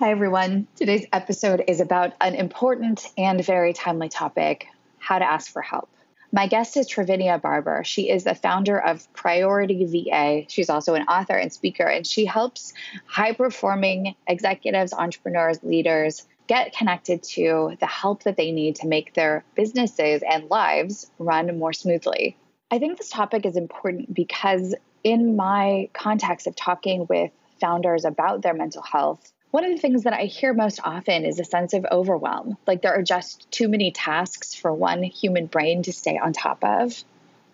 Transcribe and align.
Hi, 0.00 0.10
everyone. 0.10 0.66
Today's 0.74 1.06
episode 1.12 1.62
is 1.68 1.80
about 1.80 2.14
an 2.20 2.34
important 2.34 3.06
and 3.16 3.44
very 3.44 3.72
timely 3.72 4.08
topic 4.08 4.66
how 4.98 5.20
to 5.20 5.24
ask 5.24 5.52
for 5.52 5.62
help. 5.62 5.88
My 6.32 6.48
guest 6.48 6.76
is 6.76 6.90
Trivinia 6.90 7.40
Barber. 7.40 7.84
She 7.84 8.10
is 8.10 8.24
the 8.24 8.34
founder 8.34 8.76
of 8.76 9.06
Priority 9.12 9.84
VA. 9.84 10.46
She's 10.48 10.68
also 10.68 10.94
an 10.94 11.04
author 11.04 11.36
and 11.36 11.52
speaker, 11.52 11.84
and 11.84 12.04
she 12.04 12.24
helps 12.24 12.74
high 13.06 13.34
performing 13.34 14.16
executives, 14.26 14.92
entrepreneurs, 14.92 15.62
leaders 15.62 16.26
get 16.48 16.76
connected 16.76 17.22
to 17.22 17.76
the 17.78 17.86
help 17.86 18.24
that 18.24 18.36
they 18.36 18.50
need 18.50 18.74
to 18.76 18.88
make 18.88 19.14
their 19.14 19.44
businesses 19.54 20.24
and 20.28 20.50
lives 20.50 21.08
run 21.20 21.56
more 21.56 21.72
smoothly. 21.72 22.36
I 22.68 22.80
think 22.80 22.98
this 22.98 23.10
topic 23.10 23.46
is 23.46 23.56
important 23.56 24.12
because, 24.12 24.74
in 25.04 25.36
my 25.36 25.88
context 25.92 26.48
of 26.48 26.56
talking 26.56 27.06
with 27.08 27.30
founders 27.60 28.04
about 28.04 28.42
their 28.42 28.54
mental 28.54 28.82
health, 28.82 29.30
one 29.54 29.64
of 29.64 29.70
the 29.70 29.78
things 29.78 30.02
that 30.02 30.12
I 30.12 30.24
hear 30.24 30.52
most 30.52 30.80
often 30.82 31.24
is 31.24 31.38
a 31.38 31.44
sense 31.44 31.74
of 31.74 31.86
overwhelm. 31.92 32.56
Like 32.66 32.82
there 32.82 32.92
are 32.92 33.04
just 33.04 33.48
too 33.52 33.68
many 33.68 33.92
tasks 33.92 34.52
for 34.52 34.72
one 34.72 35.04
human 35.04 35.46
brain 35.46 35.84
to 35.84 35.92
stay 35.92 36.18
on 36.18 36.32
top 36.32 36.64
of. 36.64 37.04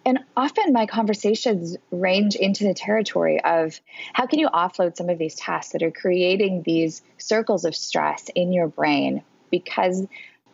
And 0.06 0.20
often 0.34 0.72
my 0.72 0.86
conversations 0.86 1.76
range 1.90 2.36
into 2.36 2.64
the 2.64 2.72
territory 2.72 3.44
of 3.44 3.78
how 4.14 4.24
can 4.24 4.38
you 4.38 4.48
offload 4.48 4.96
some 4.96 5.10
of 5.10 5.18
these 5.18 5.34
tasks 5.34 5.72
that 5.72 5.82
are 5.82 5.90
creating 5.90 6.62
these 6.62 7.02
circles 7.18 7.66
of 7.66 7.76
stress 7.76 8.30
in 8.34 8.54
your 8.54 8.68
brain 8.68 9.22
because 9.50 10.06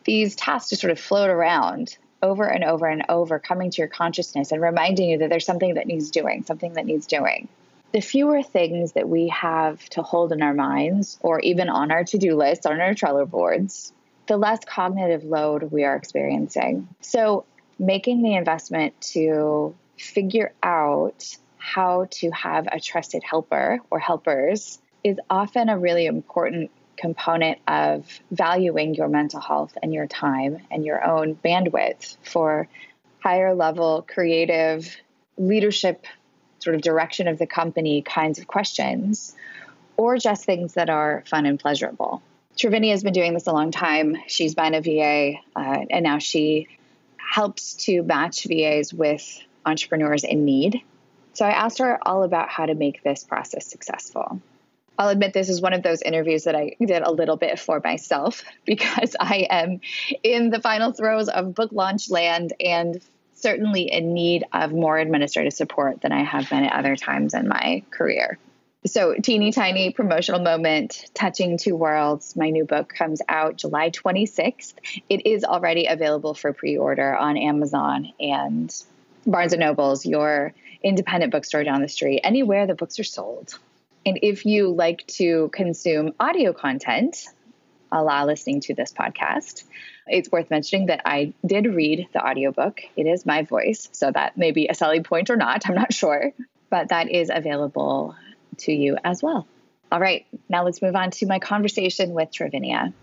these 0.03 0.35
tasks 0.35 0.71
just 0.71 0.81
sort 0.81 0.91
of 0.91 0.99
float 0.99 1.29
around 1.29 1.97
over 2.21 2.43
and 2.43 2.65
over 2.65 2.87
and 2.87 3.05
over, 3.07 3.39
coming 3.39 3.71
to 3.71 3.77
your 3.77 3.87
consciousness 3.87 4.51
and 4.51 4.61
reminding 4.61 5.11
you 5.11 5.19
that 5.19 5.29
there's 5.29 5.45
something 5.45 5.75
that 5.75 5.87
needs 5.87 6.11
doing, 6.11 6.43
something 6.43 6.73
that 6.73 6.85
needs 6.85 7.07
doing 7.07 7.47
the 7.93 8.01
fewer 8.01 8.43
things 8.43 8.93
that 8.93 9.07
we 9.07 9.29
have 9.29 9.83
to 9.89 10.01
hold 10.01 10.31
in 10.31 10.41
our 10.41 10.53
minds 10.53 11.17
or 11.21 11.39
even 11.39 11.69
on 11.69 11.91
our 11.91 12.03
to 12.03 12.17
do 12.17 12.35
list, 12.35 12.65
on 12.65 12.79
our 12.79 12.93
Trello 12.93 13.29
boards, 13.29 13.93
the 14.27 14.37
less 14.37 14.59
cognitive 14.65 15.23
load 15.23 15.63
we 15.71 15.83
are 15.83 15.95
experiencing. 15.95 16.87
So, 17.01 17.45
making 17.79 18.23
the 18.23 18.35
investment 18.35 18.99
to 19.13 19.75
figure 19.97 20.51
out 20.61 21.37
how 21.57 22.07
to 22.09 22.31
have 22.31 22.67
a 22.71 22.79
trusted 22.79 23.23
helper 23.23 23.79
or 23.89 23.99
helpers 23.99 24.79
is 25.03 25.17
often 25.29 25.69
a 25.69 25.77
really 25.77 26.05
important 26.05 26.71
component 26.97 27.59
of 27.67 28.19
valuing 28.31 28.95
your 28.95 29.07
mental 29.07 29.39
health 29.39 29.77
and 29.81 29.93
your 29.93 30.07
time 30.07 30.57
and 30.71 30.83
your 30.85 31.03
own 31.05 31.35
bandwidth 31.35 32.17
for 32.23 32.67
higher 33.19 33.53
level 33.53 34.05
creative 34.07 34.95
leadership 35.37 36.05
sort 36.59 36.75
of 36.75 36.81
direction 36.81 37.27
of 37.27 37.37
the 37.37 37.47
company 37.47 38.01
kinds 38.01 38.39
of 38.39 38.47
questions, 38.47 39.35
or 39.95 40.17
just 40.17 40.45
things 40.45 40.73
that 40.73 40.89
are 40.89 41.23
fun 41.27 41.45
and 41.45 41.59
pleasurable. 41.59 42.21
Trivinia 42.57 42.91
has 42.91 43.03
been 43.03 43.13
doing 43.13 43.33
this 43.33 43.47
a 43.47 43.51
long 43.51 43.71
time. 43.71 44.17
She's 44.27 44.55
been 44.55 44.73
a 44.73 44.81
VA, 44.81 45.39
uh, 45.55 45.85
and 45.89 46.03
now 46.03 46.17
she 46.17 46.67
helps 47.17 47.73
to 47.85 48.01
match 48.03 48.45
VAs 48.45 48.93
with 48.93 49.39
entrepreneurs 49.65 50.23
in 50.23 50.45
need. 50.45 50.81
So 51.33 51.45
I 51.45 51.51
asked 51.51 51.79
her 51.79 51.99
all 52.01 52.23
about 52.23 52.49
how 52.49 52.65
to 52.65 52.73
make 52.73 53.03
this 53.03 53.23
process 53.23 53.67
successful. 53.67 54.41
I'll 54.97 55.09
admit 55.09 55.33
this 55.33 55.49
is 55.49 55.61
one 55.61 55.73
of 55.73 55.83
those 55.83 56.01
interviews 56.01 56.45
that 56.45 56.55
I 56.55 56.75
did 56.79 57.03
a 57.03 57.11
little 57.11 57.37
bit 57.37 57.59
for 57.59 57.79
myself 57.83 58.43
because 58.65 59.15
I 59.19 59.47
am 59.49 59.81
in 60.23 60.49
the 60.49 60.59
final 60.59 60.91
throes 60.91 61.29
of 61.29 61.53
book 61.53 61.71
launch 61.71 62.09
land 62.09 62.53
and 62.59 62.99
certainly 63.37 63.91
in 63.91 64.13
need 64.13 64.43
of 64.51 64.71
more 64.71 64.97
administrative 64.97 65.53
support 65.53 66.01
than 66.01 66.11
I 66.11 66.23
have 66.23 66.49
been 66.49 66.63
at 66.63 66.73
other 66.73 66.95
times 66.95 67.33
in 67.33 67.47
my 67.47 67.83
career. 67.91 68.37
So, 68.85 69.15
teeny 69.15 69.51
tiny 69.51 69.91
promotional 69.91 70.39
moment, 70.39 71.05
Touching 71.13 71.57
Two 71.57 71.75
Worlds. 71.75 72.35
My 72.35 72.49
new 72.49 72.63
book 72.63 72.93
comes 72.93 73.21
out 73.27 73.57
July 73.57 73.89
26th. 73.89 74.73
It 75.09 75.25
is 75.25 75.43
already 75.43 75.87
available 75.87 76.33
for 76.33 76.53
pre 76.53 76.77
order 76.77 77.15
on 77.15 77.37
Amazon 77.37 78.13
and 78.19 78.73
Barnes 79.25 79.53
and 79.53 79.59
Nobles, 79.59 80.05
your 80.05 80.53
independent 80.83 81.31
bookstore 81.31 81.63
down 81.63 81.81
the 81.81 81.89
street, 81.89 82.21
anywhere 82.23 82.65
the 82.65 82.75
books 82.75 82.99
are 82.99 83.03
sold. 83.03 83.57
And 84.05 84.19
if 84.21 84.45
you 84.45 84.69
like 84.69 85.05
to 85.07 85.49
consume 85.51 86.13
audio 86.17 86.53
content, 86.53 87.27
a 87.91 88.03
la 88.03 88.23
listening 88.23 88.61
to 88.61 88.73
this 88.73 88.91
podcast, 88.91 89.63
it's 90.07 90.31
worth 90.31 90.49
mentioning 90.49 90.87
that 90.87 91.01
I 91.05 91.33
did 91.45 91.65
read 91.65 92.07
the 92.13 92.25
audiobook. 92.25 92.81
It 92.95 93.07
is 93.07 93.25
my 93.25 93.43
voice, 93.43 93.89
so 93.91 94.11
that 94.11 94.37
may 94.37 94.51
be 94.51 94.67
a 94.67 94.73
selling 94.73 95.03
point 95.03 95.29
or 95.29 95.35
not. 95.35 95.67
I'm 95.67 95.75
not 95.75 95.93
sure, 95.93 96.31
but 96.69 96.89
that 96.89 97.09
is 97.09 97.31
available 97.33 98.15
to 98.59 98.71
you 98.71 98.97
as 99.03 99.21
well. 99.21 99.47
All 99.91 99.99
right, 99.99 100.25
now 100.49 100.63
let's 100.63 100.81
move 100.81 100.95
on 100.95 101.11
to 101.11 101.25
my 101.25 101.39
conversation 101.39 102.11
with 102.11 102.31
Trivinia. 102.31 102.93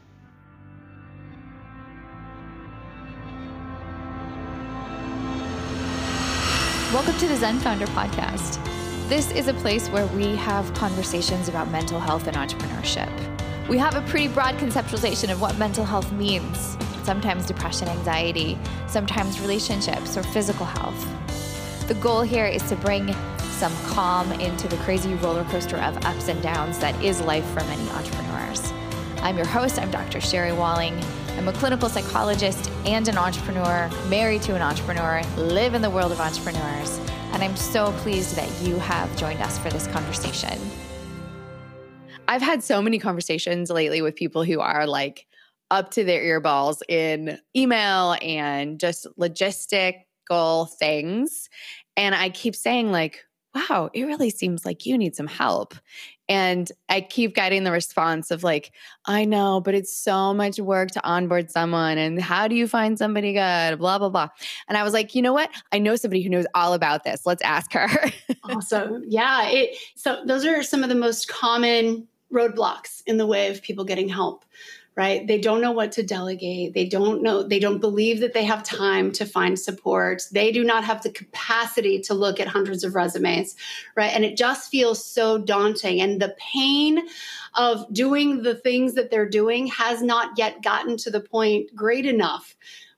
Welcome 6.93 7.19
to 7.19 7.27
the 7.27 7.37
Zen 7.37 7.59
Founder 7.59 7.87
Podcast. 7.87 8.61
This 9.09 9.33
is 9.33 9.49
a 9.49 9.55
place 9.55 9.89
where 9.89 10.07
we 10.09 10.37
have 10.37 10.73
conversations 10.75 11.49
about 11.49 11.69
mental 11.71 11.99
health 11.99 12.29
and 12.29 12.37
entrepreneurship. 12.37 13.34
We 13.67 13.79
have 13.79 13.95
a 13.95 14.03
pretty 14.03 14.29
broad 14.29 14.57
conceptualization 14.57 15.33
of 15.33 15.41
what 15.41 15.57
mental 15.57 15.87
health 15.87 16.13
means 16.13 16.77
sometimes 17.03 17.47
depression, 17.47 17.89
anxiety, 17.89 18.59
sometimes 18.87 19.41
relationships 19.41 20.17
or 20.17 20.23
physical 20.23 20.67
health. 20.67 21.89
The 21.89 21.95
goal 21.95 22.21
here 22.21 22.47
is 22.47 22.63
to 22.69 22.77
bring 22.77 23.15
some 23.39 23.75
calm 23.87 24.33
into 24.33 24.69
the 24.69 24.77
crazy 24.79 25.15
roller 25.15 25.45
coaster 25.45 25.77
of 25.77 26.05
ups 26.05 26.29
and 26.29 26.43
downs 26.43 26.79
that 26.79 26.95
is 27.03 27.23
life 27.23 27.45
for 27.47 27.61
many 27.65 27.89
entrepreneurs. 27.91 28.73
I'm 29.23 29.37
your 29.37 29.47
host, 29.47 29.79
I'm 29.79 29.91
Dr. 29.91 30.21
Sherry 30.21 30.53
Walling. 30.53 30.99
I'm 31.39 31.49
a 31.49 31.53
clinical 31.53 31.89
psychologist 31.89 32.71
and 32.85 33.09
an 33.09 33.17
entrepreneur, 33.17 33.91
married 34.09 34.43
to 34.43 34.55
an 34.55 34.63
entrepreneur, 34.63 35.23
live 35.37 35.73
in 35.73 35.81
the 35.81 35.91
world 35.91 36.13
of 36.13 36.21
entrepreneurs, 36.21 36.99
and 37.33 37.43
I'm 37.43 37.57
so 37.57 37.93
pleased 37.99 38.37
that 38.37 38.51
you 38.67 38.79
have 38.79 39.15
joined 39.17 39.41
us 39.41 39.59
for 39.59 39.71
this 39.71 39.87
conversation. 39.87 40.59
I've 42.35 42.43
had 42.43 42.65
so 42.65 42.83
many 42.83 42.99
conversations 42.99 43.71
lately 43.71 44.03
with 44.03 44.17
people 44.17 44.43
who 44.43 44.59
are 44.59 44.89
like 44.89 45.25
up 45.71 45.93
to 45.93 46.03
their 46.03 46.21
earballs 46.21 46.81
in 46.89 47.39
email 47.55 48.17
and 48.21 48.81
just 48.81 49.07
logistical 49.17 50.69
things. 50.69 51.49
And 51.97 52.13
I 52.13 52.31
keep 52.31 52.57
saying, 52.57 52.91
like, 52.91 53.25
wow, 53.55 53.89
it 53.95 54.03
really 54.03 54.31
seems 54.31 54.67
like 54.67 54.85
you 54.85 54.99
need 54.99 55.15
some 55.15 55.29
help. 55.29 55.77
And 56.29 56.73
I 56.89 57.03
keep 57.03 57.37
getting 57.37 57.63
the 57.63 57.71
response 57.71 58.33
of, 58.33 58.43
like, 58.43 58.73
I 59.07 59.27
know, 59.27 59.61
but 59.61 59.77
it's 59.77 59.97
so 59.97 60.35
much 60.35 60.59
work 60.59 60.91
to 60.93 61.07
onboard 61.07 61.53
someone. 61.53 61.99
And 61.99 62.21
how 62.21 62.49
do 62.49 62.57
you 62.57 62.67
find 62.67 62.99
somebody 62.99 63.33
good? 63.33 63.79
Blah, 63.79 63.99
blah, 63.99 64.09
blah. 64.09 64.29
And 64.69 64.77
I 64.77 64.83
was 64.83 64.93
like, 64.93 65.15
you 65.15 65.23
know 65.23 65.33
what? 65.33 65.51
I 65.71 65.79
know 65.79 65.95
somebody 65.95 66.23
who 66.23 66.31
knows 66.31 66.47
all 66.53 66.75
about 66.75 67.05
this. 67.05 67.27
Let's 67.27 67.43
ask 67.43 67.73
her. 67.75 67.89
awesome. 68.43 69.05
Yeah. 69.07 69.47
It, 69.47 69.77
so 69.95 70.25
those 70.27 70.45
are 70.45 70.65
some 70.65 70.83
of 70.83 70.89
the 70.89 70.97
most 70.97 71.29
common 71.29 72.09
roadblocks 72.35 73.03
in 73.07 73.17
the 73.17 73.27
way 73.27 73.51
of 73.51 73.63
people 73.63 73.85
getting 73.85 74.09
help 74.09 74.45
right? 74.97 75.27
They 75.27 75.41
don't 75.41 75.61
know 75.61 75.73
what 75.73 75.93
to 75.93 76.03
delegate. 76.03 76.73
They 76.73 76.87
don't 76.87 77.23
know, 77.23 77.43
they 77.43 77.59
don't 77.59 77.81
believe 77.81 78.21
that 78.21 78.33
they 78.33 78.45
have 78.45 78.63
time 78.63 79.11
to 79.13 79.27
find 79.27 79.59
support. 79.59 80.23
They 80.31 80.53
do 80.53 80.63
not 80.63 80.85
have 80.85 81.03
the 81.03 81.11
capacity 81.11 82.01
to 82.03 82.15
look 82.15 82.39
at 82.39 82.47
hundreds 82.47 82.85
of 82.85 82.95
resumes, 82.95 83.57
right? 83.97 84.13
And 84.13 84.25
it 84.25 84.37
just 84.37 84.71
feels 84.71 85.05
so 85.05 85.39
daunting. 85.39 86.01
And 86.01 86.23
the 86.23 86.37
pain 86.39 87.09
of 87.55 87.93
doing 87.93 88.43
the 88.43 88.55
things 88.55 88.95
that 88.95 89.11
they're 89.11 89.29
doing 89.29 89.67
has 89.69 90.01
not 90.01 90.39
yet 90.39 90.63
gotten 90.63 90.97
to 90.99 91.11
the 91.11 91.21
point 91.21 91.75
great 91.75 92.07
enough 92.07 92.55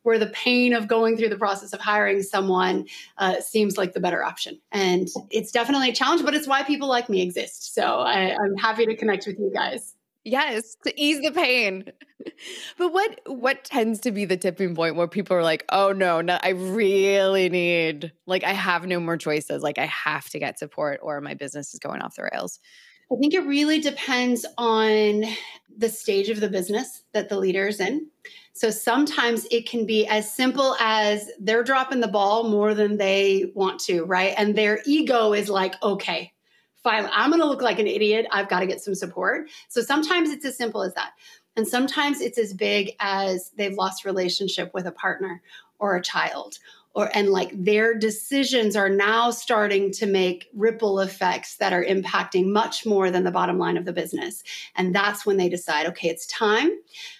where 0.06 0.21
the 0.21 0.28
pain 0.28 0.72
of 0.72 0.87
going 0.87 1.17
through 1.17 1.28
the 1.28 1.37
process 1.37 1.72
of 1.72 1.81
hiring 1.81 2.22
someone 2.22 2.87
uh, 3.19 3.41
seems 3.41 3.77
like 3.77 3.93
the 3.93 3.99
better 3.99 4.22
option. 4.22 4.61
And 4.71 5.09
it's 5.33 5.50
definitely 5.50 5.91
a 5.91 5.93
challenge, 5.93 6.25
but 6.25 6.33
it's 6.33 6.47
why 6.47 6.62
people 6.62 6.87
like 6.87 7.09
me 7.09 7.22
exist. 7.22 7.75
So 7.75 7.83
I, 7.83 8.37
I'm 8.37 8.55
happy 8.55 8.87
to 8.87 8.94
connect 8.94 9.27
with 9.27 9.37
you 9.41 9.50
guys. 9.53 9.97
Yes, 10.22 10.77
to 10.84 11.00
ease 11.00 11.21
the 11.22 11.33
pain. 11.33 11.91
but 12.79 12.93
what 12.93 13.20
what 13.26 13.64
tends 13.64 14.00
to 14.00 14.12
be 14.12 14.25
the 14.25 14.37
tipping 14.37 14.76
point 14.76 14.94
where 14.94 15.08
people 15.08 15.37
are 15.37 15.43
like, 15.43 15.64
"Oh 15.70 15.93
no, 15.93 16.20
no, 16.20 16.38
I 16.41 16.50
really 16.50 17.49
need 17.49 18.12
like 18.26 18.43
I 18.43 18.52
have 18.52 18.87
no 18.87 18.99
more 18.99 19.17
choices. 19.17 19.62
Like 19.62 19.79
I 19.79 19.87
have 19.87 20.29
to 20.31 20.41
get 20.41 20.59
support 20.59 21.00
or 21.02 21.20
my 21.20 21.35
business 21.35 21.75
is 21.75 21.81
going 21.81 22.00
off 22.00 22.17
the 22.17 22.29
rails." 22.32 22.59
I 23.12 23.17
think 23.17 23.35
it 23.35 23.47
really 23.47 23.81
depends 23.81 24.44
on 24.58 25.25
the 25.76 25.88
stage 25.88 26.29
of 26.29 26.41
the 26.41 26.49
business 26.49 27.03
that 27.12 27.29
the 27.29 27.38
leader 27.38 27.69
is 27.69 27.81
in. 27.81 28.08
So 28.53 28.70
sometimes 28.70 29.47
it 29.50 29.69
can 29.69 29.85
be 29.85 30.06
as 30.06 30.32
simple 30.32 30.75
as 30.81 31.31
they're 31.38 31.62
dropping 31.62 32.00
the 32.00 32.08
ball 32.08 32.49
more 32.49 32.75
than 32.75 32.97
they 32.97 33.53
want 33.55 33.81
to, 33.81 34.05
right? 34.05 34.35
And 34.37 34.55
their 34.55 34.81
ego 34.87 35.35
is 35.35 35.50
like, 35.50 35.81
"Okay, 35.82 36.32
fine, 36.87 37.08
I'm 37.12 37.31
going 37.31 37.43
to 37.43 37.49
look 37.49 37.62
like 37.62 37.81
an 37.81 37.88
idiot. 37.88 38.26
I've 38.31 38.49
got 38.49 38.61
to 38.61 38.67
get 38.67 38.81
some 38.81 38.94
support. 38.94 39.50
So 39.69 39.82
sometimes 39.82 40.31
it's 40.31 40.44
as 40.44 40.56
simple 40.56 40.82
as 40.82 40.94
that. 40.94 41.12
And 41.56 41.67
sometimes 41.67 42.20
it's 42.20 42.38
as 42.38 42.55
big 42.55 42.93
as 43.00 43.50
they've 43.56 43.75
lost 43.75 44.05
relationship 44.05 44.73
with 44.73 44.87
a 44.87 44.93
partner 44.93 45.43
or 45.81 45.97
a 45.97 46.02
child 46.02 46.59
or 46.96 47.10
and 47.14 47.28
like 47.28 47.52
their 47.52 47.94
decisions 47.94 48.75
are 48.75 48.88
now 48.88 49.31
starting 49.31 49.93
to 49.93 50.06
make 50.06 50.48
ripple 50.54 50.98
effects 50.98 51.58
that 51.58 51.72
are 51.75 51.84
impacting 51.84 52.46
much 52.46 52.87
more 52.87 53.10
than 53.10 53.22
the 53.22 53.31
bottom 53.31 53.58
line 53.58 53.76
of 53.76 53.84
the 53.84 53.93
business. 53.93 54.43
And 54.75 54.94
that's 54.94 55.26
when 55.26 55.37
they 55.37 55.50
decide 55.50 55.87
okay 55.87 56.08
it's 56.08 56.26
time. 56.26 56.70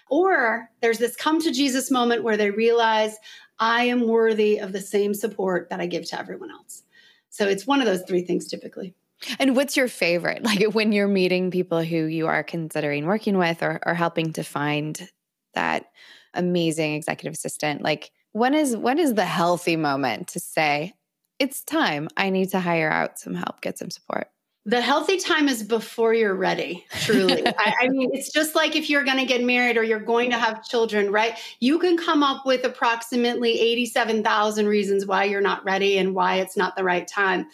Or 0.09 0.71
there's 0.81 0.99
this 0.99 1.15
come 1.15 1.41
to 1.43 1.53
jesus 1.53 1.91
moment 1.91 2.25
where 2.25 2.39
they 2.39 2.51
realize 2.51 3.17
i 3.59 3.85
am 3.85 4.09
worthy 4.09 4.59
of 4.59 4.73
the 4.73 4.81
same 4.81 5.15
support 5.15 5.69
that 5.71 5.81
i 5.81 5.87
give 5.87 6.07
to 6.09 6.19
everyone 6.19 6.51
else. 6.51 6.83
So 7.29 7.47
it's 7.47 7.67
one 7.67 7.81
of 7.81 7.87
those 7.87 8.03
three 8.03 8.23
things 8.23 8.49
typically. 8.49 8.95
And 9.39 9.55
what's 9.57 9.77
your 9.77 9.89
favorite? 9.89 10.43
Like 10.43 10.63
when 10.75 10.93
you're 10.93 11.09
meeting 11.09 11.51
people 11.51 11.83
who 11.83 12.05
you 12.05 12.27
are 12.29 12.43
considering 12.43 13.05
working 13.05 13.37
with 13.37 13.63
or, 13.63 13.81
or 13.85 13.95
helping 13.95 14.33
to 14.35 14.43
find 14.43 15.09
that 15.55 15.91
amazing 16.33 16.95
executive 16.95 17.35
assistant, 17.35 17.83
like 17.83 18.11
when 18.37 18.53
is 18.53 18.77
when 18.77 18.99
is 18.99 19.15
the 19.15 19.25
healthy 19.25 19.77
moment 19.77 20.29
to 20.29 20.39
say, 20.39 20.93
it's 21.39 21.65
time. 21.65 22.07
I 22.19 22.29
need 22.29 22.51
to 22.51 22.61
hire 22.61 22.91
out 22.91 23.19
some 23.19 23.35
help, 23.35 23.63
get 23.63 23.79
some 23.79 23.89
support? 23.89 24.29
The 24.67 24.83
healthy 24.83 25.17
time 25.17 25.49
is 25.49 25.63
before 25.63 26.13
you're 26.13 26.35
ready, 26.35 26.85
truly. 27.01 27.47
I, 27.59 27.75
I, 27.83 27.89
mean, 27.89 28.11
it's 28.13 28.31
just 28.31 28.55
like 28.55 28.77
if 28.77 28.91
you're 28.91 29.05
going 29.05 29.17
to 29.17 29.25
get 29.25 29.43
married 29.43 29.79
or 29.79 29.85
you're 29.85 30.01
going 30.01 30.29
to 30.31 30.39
have 30.39 30.63
children, 30.65 31.11
right? 31.11 31.39
You 31.61 31.79
can 31.79 31.97
come 31.97 32.23
up 32.23 32.45
with 32.45 32.65
approximately 32.65 33.59
87,000 33.59 34.67
reasons 34.67 35.07
why 35.07 35.25
you're 35.25 35.41
not 35.41 35.65
ready 35.65 35.97
and 35.97 36.15
why 36.15 36.35
it's 36.37 36.59
not 36.59 36.77
the 36.77 36.85
right 36.85 37.09
time. 37.09 37.47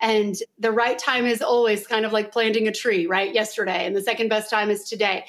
And 0.00 0.36
the 0.58 0.72
right 0.72 0.98
time 0.98 1.26
is 1.26 1.42
always 1.42 1.86
kind 1.86 2.06
of 2.06 2.12
like 2.12 2.32
planting 2.32 2.66
a 2.66 2.72
tree, 2.72 3.06
right? 3.06 3.34
Yesterday. 3.34 3.84
And 3.84 3.94
the 3.94 4.02
second 4.02 4.28
best 4.28 4.48
time 4.48 4.70
is 4.70 4.88
today. 4.88 5.26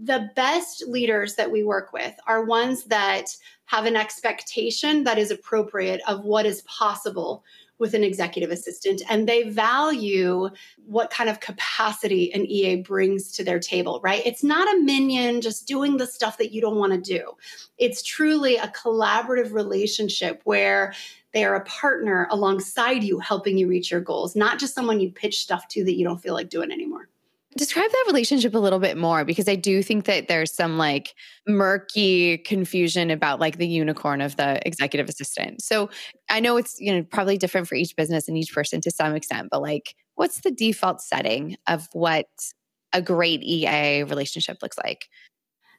The 0.00 0.30
best 0.36 0.86
leaders 0.86 1.34
that 1.34 1.50
we 1.50 1.64
work 1.64 1.92
with 1.92 2.14
are 2.26 2.44
ones 2.44 2.84
that 2.84 3.34
have 3.72 3.86
an 3.86 3.96
expectation 3.96 5.02
that 5.04 5.16
is 5.16 5.30
appropriate 5.30 6.02
of 6.06 6.24
what 6.24 6.44
is 6.44 6.60
possible 6.62 7.42
with 7.78 7.94
an 7.94 8.04
executive 8.04 8.50
assistant 8.50 9.00
and 9.08 9.26
they 9.26 9.48
value 9.48 10.50
what 10.84 11.10
kind 11.10 11.30
of 11.30 11.40
capacity 11.40 12.30
an 12.34 12.44
EA 12.44 12.76
brings 12.76 13.32
to 13.32 13.42
their 13.42 13.58
table, 13.58 13.98
right? 14.04 14.20
It's 14.26 14.44
not 14.44 14.72
a 14.76 14.80
minion 14.82 15.40
just 15.40 15.66
doing 15.66 15.96
the 15.96 16.06
stuff 16.06 16.36
that 16.36 16.52
you 16.52 16.60
don't 16.60 16.76
want 16.76 16.92
to 16.92 17.00
do. 17.00 17.32
It's 17.78 18.02
truly 18.02 18.56
a 18.56 18.68
collaborative 18.68 19.54
relationship 19.54 20.42
where 20.44 20.92
they 21.32 21.42
are 21.42 21.54
a 21.54 21.64
partner 21.64 22.28
alongside 22.30 23.02
you, 23.02 23.20
helping 23.20 23.56
you 23.56 23.68
reach 23.68 23.90
your 23.90 24.02
goals, 24.02 24.36
not 24.36 24.58
just 24.58 24.74
someone 24.74 25.00
you 25.00 25.10
pitch 25.10 25.40
stuff 25.40 25.66
to 25.68 25.82
that 25.84 25.96
you 25.96 26.04
don't 26.04 26.20
feel 26.20 26.34
like 26.34 26.50
doing 26.50 26.70
anymore. 26.70 27.08
Describe 27.56 27.90
that 27.90 28.04
relationship 28.06 28.54
a 28.54 28.58
little 28.58 28.78
bit 28.78 28.96
more 28.96 29.24
because 29.24 29.48
I 29.48 29.56
do 29.56 29.82
think 29.82 30.06
that 30.06 30.28
there's 30.28 30.54
some 30.54 30.78
like 30.78 31.14
murky 31.46 32.38
confusion 32.38 33.10
about 33.10 33.40
like 33.40 33.58
the 33.58 33.66
unicorn 33.66 34.20
of 34.20 34.36
the 34.36 34.66
executive 34.66 35.08
assistant. 35.08 35.62
So 35.62 35.90
I 36.30 36.40
know 36.40 36.56
it's, 36.56 36.80
you 36.80 36.92
know, 36.92 37.02
probably 37.02 37.36
different 37.36 37.68
for 37.68 37.74
each 37.74 37.94
business 37.94 38.26
and 38.26 38.38
each 38.38 38.54
person 38.54 38.80
to 38.80 38.90
some 38.90 39.14
extent, 39.14 39.48
but 39.50 39.60
like 39.60 39.94
what's 40.14 40.40
the 40.40 40.50
default 40.50 41.02
setting 41.02 41.56
of 41.66 41.88
what 41.92 42.26
a 42.92 43.02
great 43.02 43.42
EA 43.42 44.04
relationship 44.04 44.58
looks 44.62 44.78
like? 44.78 45.08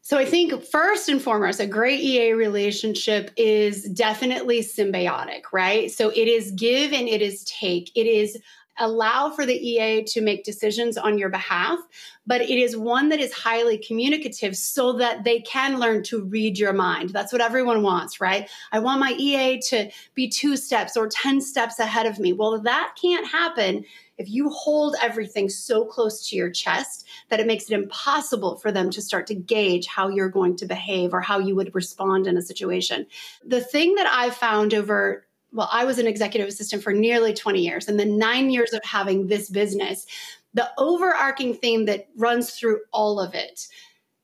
So 0.05 0.17
I 0.17 0.25
think 0.25 0.65
first 0.65 1.07
and 1.07 1.21
foremost, 1.21 1.61
a 1.61 1.65
great 1.65 2.01
EA 2.01 2.33
relationship 2.33 3.31
is 3.37 3.83
definitely 3.83 4.59
symbiotic, 4.59 5.43
right? 5.53 5.89
So 5.89 6.09
it 6.09 6.27
is 6.27 6.51
give 6.51 6.91
and 6.91 7.07
it 7.07 7.21
is 7.21 7.45
take. 7.45 7.89
It 7.95 8.05
is 8.05 8.37
allow 8.79 9.29
for 9.29 9.45
the 9.45 9.55
EA 9.55 10.03
to 10.03 10.21
make 10.21 10.43
decisions 10.43 10.97
on 10.97 11.17
your 11.17 11.29
behalf, 11.29 11.79
but 12.25 12.41
it 12.41 12.57
is 12.57 12.75
one 12.75 13.09
that 13.09 13.19
is 13.19 13.33
highly 13.33 13.77
communicative 13.77 14.55
so 14.55 14.93
that 14.93 15.23
they 15.23 15.41
can 15.41 15.79
learn 15.79 16.03
to 16.03 16.23
read 16.23 16.57
your 16.57 16.73
mind. 16.73 17.09
That's 17.09 17.31
what 17.31 17.41
everyone 17.41 17.83
wants, 17.83 18.19
right? 18.19 18.49
I 18.71 18.79
want 18.79 18.99
my 18.99 19.13
EA 19.17 19.59
to 19.69 19.89
be 20.15 20.29
two 20.29 20.57
steps 20.57 20.97
or 20.97 21.07
10 21.07 21.41
steps 21.41 21.79
ahead 21.79 22.05
of 22.05 22.19
me. 22.19 22.33
Well, 22.33 22.59
that 22.61 22.95
can't 22.99 23.27
happen 23.27 23.85
if 24.17 24.29
you 24.29 24.49
hold 24.49 24.95
everything 25.01 25.49
so 25.49 25.85
close 25.85 26.27
to 26.29 26.35
your 26.35 26.49
chest 26.49 27.07
that 27.29 27.39
it 27.39 27.47
makes 27.47 27.65
it 27.65 27.73
impossible 27.73 28.57
for 28.57 28.71
them 28.71 28.89
to 28.91 29.01
start 29.01 29.27
to 29.27 29.35
gauge 29.35 29.87
how 29.87 30.07
you're 30.07 30.29
going 30.29 30.55
to 30.57 30.65
behave 30.65 31.13
or 31.13 31.21
how 31.21 31.39
you 31.39 31.55
would 31.55 31.73
respond 31.73 32.27
in 32.27 32.37
a 32.37 32.41
situation. 32.41 33.05
The 33.43 33.61
thing 33.61 33.95
that 33.95 34.07
I've 34.07 34.35
found 34.35 34.73
over 34.73 35.25
well, 35.53 35.69
I 35.71 35.85
was 35.85 35.99
an 35.99 36.07
executive 36.07 36.47
assistant 36.47 36.83
for 36.83 36.93
nearly 36.93 37.33
20 37.33 37.61
years, 37.61 37.87
and 37.87 37.99
the 37.99 38.05
nine 38.05 38.49
years 38.49 38.73
of 38.73 38.83
having 38.83 39.27
this 39.27 39.49
business, 39.49 40.05
the 40.53 40.69
overarching 40.77 41.53
theme 41.53 41.85
that 41.85 42.09
runs 42.17 42.51
through 42.51 42.79
all 42.91 43.19
of 43.19 43.33
it, 43.33 43.67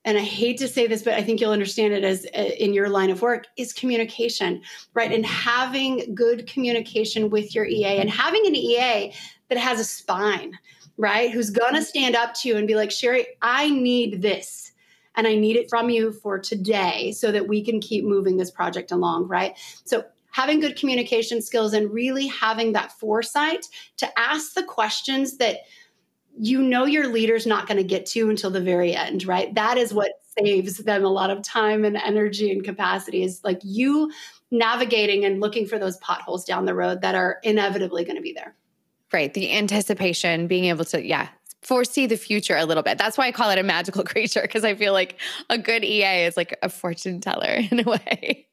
and 0.05 0.17
I 0.17 0.21
hate 0.21 0.57
to 0.57 0.67
say 0.67 0.87
this, 0.87 1.03
but 1.03 1.13
I 1.13 1.21
think 1.21 1.39
you'll 1.39 1.51
understand 1.51 1.93
it 1.93 2.03
as 2.03 2.25
uh, 2.35 2.39
in 2.57 2.73
your 2.73 2.89
line 2.89 3.09
of 3.09 3.21
work, 3.21 3.45
is 3.57 3.73
communication, 3.73 4.61
right? 4.93 5.11
And 5.11 5.25
having 5.25 6.15
good 6.15 6.47
communication 6.47 7.29
with 7.29 7.53
your 7.53 7.65
EA 7.65 7.99
and 7.99 8.09
having 8.09 8.45
an 8.47 8.55
EA 8.55 9.13
that 9.49 9.57
has 9.57 9.79
a 9.79 9.83
spine, 9.83 10.57
right? 10.97 11.31
Who's 11.31 11.49
gonna 11.49 11.81
stand 11.81 12.15
up 12.15 12.33
to 12.35 12.47
you 12.47 12.55
and 12.57 12.65
be 12.65 12.75
like, 12.75 12.91
Sherry, 12.91 13.27
I 13.41 13.69
need 13.69 14.21
this 14.21 14.71
and 15.15 15.27
I 15.27 15.35
need 15.35 15.57
it 15.57 15.69
from 15.69 15.89
you 15.89 16.13
for 16.13 16.39
today 16.39 17.11
so 17.11 17.31
that 17.31 17.47
we 17.47 17.63
can 17.63 17.81
keep 17.81 18.05
moving 18.05 18.37
this 18.37 18.51
project 18.51 18.91
along, 18.91 19.27
right? 19.27 19.57
So 19.83 20.05
having 20.39 20.61
good 20.61 20.77
communication 20.77 21.41
skills 21.41 21.73
and 21.73 21.91
really 21.91 22.25
having 22.27 22.71
that 22.71 22.93
foresight 22.93 23.67
to 23.97 24.07
ask 24.17 24.53
the 24.53 24.63
questions 24.63 25.35
that 25.35 25.57
you 26.39 26.61
know 26.61 26.85
your 26.85 27.09
leader's 27.09 27.45
not 27.45 27.67
going 27.67 27.75
to 27.75 27.83
get 27.83 28.05
to 28.05 28.29
until 28.29 28.49
the 28.49 28.61
very 28.61 28.95
end, 28.95 29.27
right? 29.27 29.53
That 29.55 29.77
is 29.77 29.93
what 29.93 30.13
saves 30.39 30.77
them 30.77 31.03
a 31.03 31.09
lot 31.09 31.29
of 31.29 31.41
time 31.41 31.83
and 31.83 31.97
energy 31.97 32.53
and 32.53 32.63
capacity 32.63 33.21
is 33.21 33.41
like 33.43 33.59
you 33.65 34.13
navigating 34.49 35.25
and 35.25 35.41
looking 35.41 35.65
for 35.65 35.77
those 35.77 35.97
potholes 35.97 36.45
down 36.45 36.63
the 36.63 36.73
road 36.73 37.01
that 37.01 37.15
are 37.15 37.39
inevitably 37.43 38.05
going 38.05 38.15
to 38.15 38.21
be 38.21 38.31
there. 38.31 38.55
Right. 39.11 39.33
The 39.33 39.51
anticipation, 39.51 40.47
being 40.47 40.65
able 40.65 40.85
to, 40.85 41.05
yeah, 41.05 41.27
foresee 41.61 42.05
the 42.05 42.17
future 42.17 42.55
a 42.55 42.65
little 42.65 42.83
bit. 42.83 42.97
That's 42.97 43.17
why 43.17 43.27
I 43.27 43.31
call 43.31 43.49
it 43.49 43.59
a 43.59 43.63
magical 43.63 44.03
creature 44.05 44.41
because 44.41 44.63
I 44.63 44.75
feel 44.75 44.93
like 44.93 45.19
a 45.49 45.57
good 45.57 45.83
EA 45.83 46.25
is 46.25 46.37
like 46.37 46.57
a 46.61 46.69
fortune 46.69 47.19
teller 47.19 47.59
in 47.71 47.79
a 47.79 47.89
way. 47.89 48.47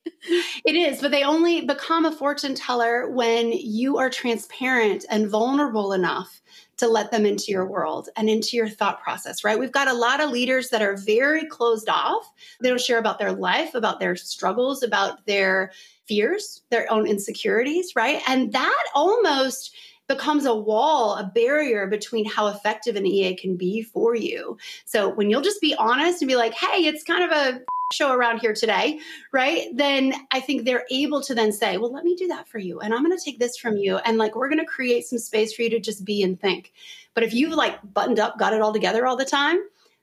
It 0.64 0.74
is, 0.74 1.00
but 1.00 1.12
they 1.12 1.22
only 1.22 1.60
become 1.60 2.04
a 2.04 2.10
fortune 2.10 2.54
teller 2.54 3.08
when 3.10 3.52
you 3.52 3.98
are 3.98 4.10
transparent 4.10 5.04
and 5.08 5.28
vulnerable 5.28 5.92
enough 5.92 6.42
to 6.78 6.88
let 6.88 7.10
them 7.10 7.24
into 7.24 7.50
your 7.50 7.66
world 7.66 8.08
and 8.16 8.28
into 8.28 8.56
your 8.56 8.68
thought 8.68 9.02
process, 9.02 9.44
right? 9.44 9.58
We've 9.58 9.72
got 9.72 9.88
a 9.88 9.94
lot 9.94 10.20
of 10.20 10.30
leaders 10.30 10.68
that 10.70 10.82
are 10.82 10.96
very 10.96 11.46
closed 11.46 11.88
off. 11.88 12.30
They 12.60 12.68
don't 12.68 12.80
share 12.80 12.98
about 12.98 13.18
their 13.18 13.32
life, 13.32 13.74
about 13.74 13.98
their 13.98 14.14
struggles, 14.16 14.82
about 14.82 15.24
their 15.26 15.72
fears, 16.06 16.62
their 16.70 16.90
own 16.92 17.06
insecurities, 17.06 17.96
right? 17.96 18.20
And 18.28 18.52
that 18.52 18.84
almost 18.94 19.74
becomes 20.08 20.44
a 20.44 20.54
wall, 20.54 21.16
a 21.16 21.24
barrier 21.24 21.86
between 21.86 22.24
how 22.24 22.46
effective 22.48 22.96
an 22.96 23.06
EA 23.06 23.34
can 23.34 23.56
be 23.56 23.82
for 23.82 24.14
you. 24.14 24.56
So 24.84 25.08
when 25.08 25.30
you'll 25.30 25.42
just 25.42 25.60
be 25.60 25.74
honest 25.74 26.22
and 26.22 26.28
be 26.28 26.36
like, 26.36 26.54
hey, 26.54 26.86
it's 26.86 27.02
kind 27.02 27.24
of 27.24 27.30
a 27.30 27.60
show 27.92 28.12
around 28.12 28.38
here 28.38 28.52
today, 28.52 28.98
right? 29.32 29.68
Then 29.74 30.14
I 30.32 30.40
think 30.40 30.64
they're 30.64 30.84
able 30.90 31.20
to 31.22 31.34
then 31.34 31.52
say, 31.52 31.76
well, 31.78 31.92
let 31.92 32.04
me 32.04 32.16
do 32.16 32.28
that 32.28 32.48
for 32.48 32.58
you. 32.58 32.80
And 32.80 32.92
I'm 32.92 33.04
going 33.04 33.16
to 33.16 33.24
take 33.24 33.38
this 33.38 33.56
from 33.56 33.76
you. 33.76 33.98
And 33.98 34.18
like, 34.18 34.34
we're 34.34 34.48
going 34.48 34.60
to 34.60 34.66
create 34.66 35.06
some 35.06 35.18
space 35.18 35.54
for 35.54 35.62
you 35.62 35.70
to 35.70 35.80
just 35.80 36.04
be 36.04 36.22
and 36.22 36.40
think. 36.40 36.72
But 37.14 37.22
if 37.22 37.32
you've 37.32 37.52
like 37.52 37.78
buttoned 37.94 38.18
up, 38.18 38.38
got 38.38 38.52
it 38.52 38.60
all 38.60 38.72
together 38.72 39.06
all 39.06 39.16
the 39.16 39.24
time, 39.24 39.58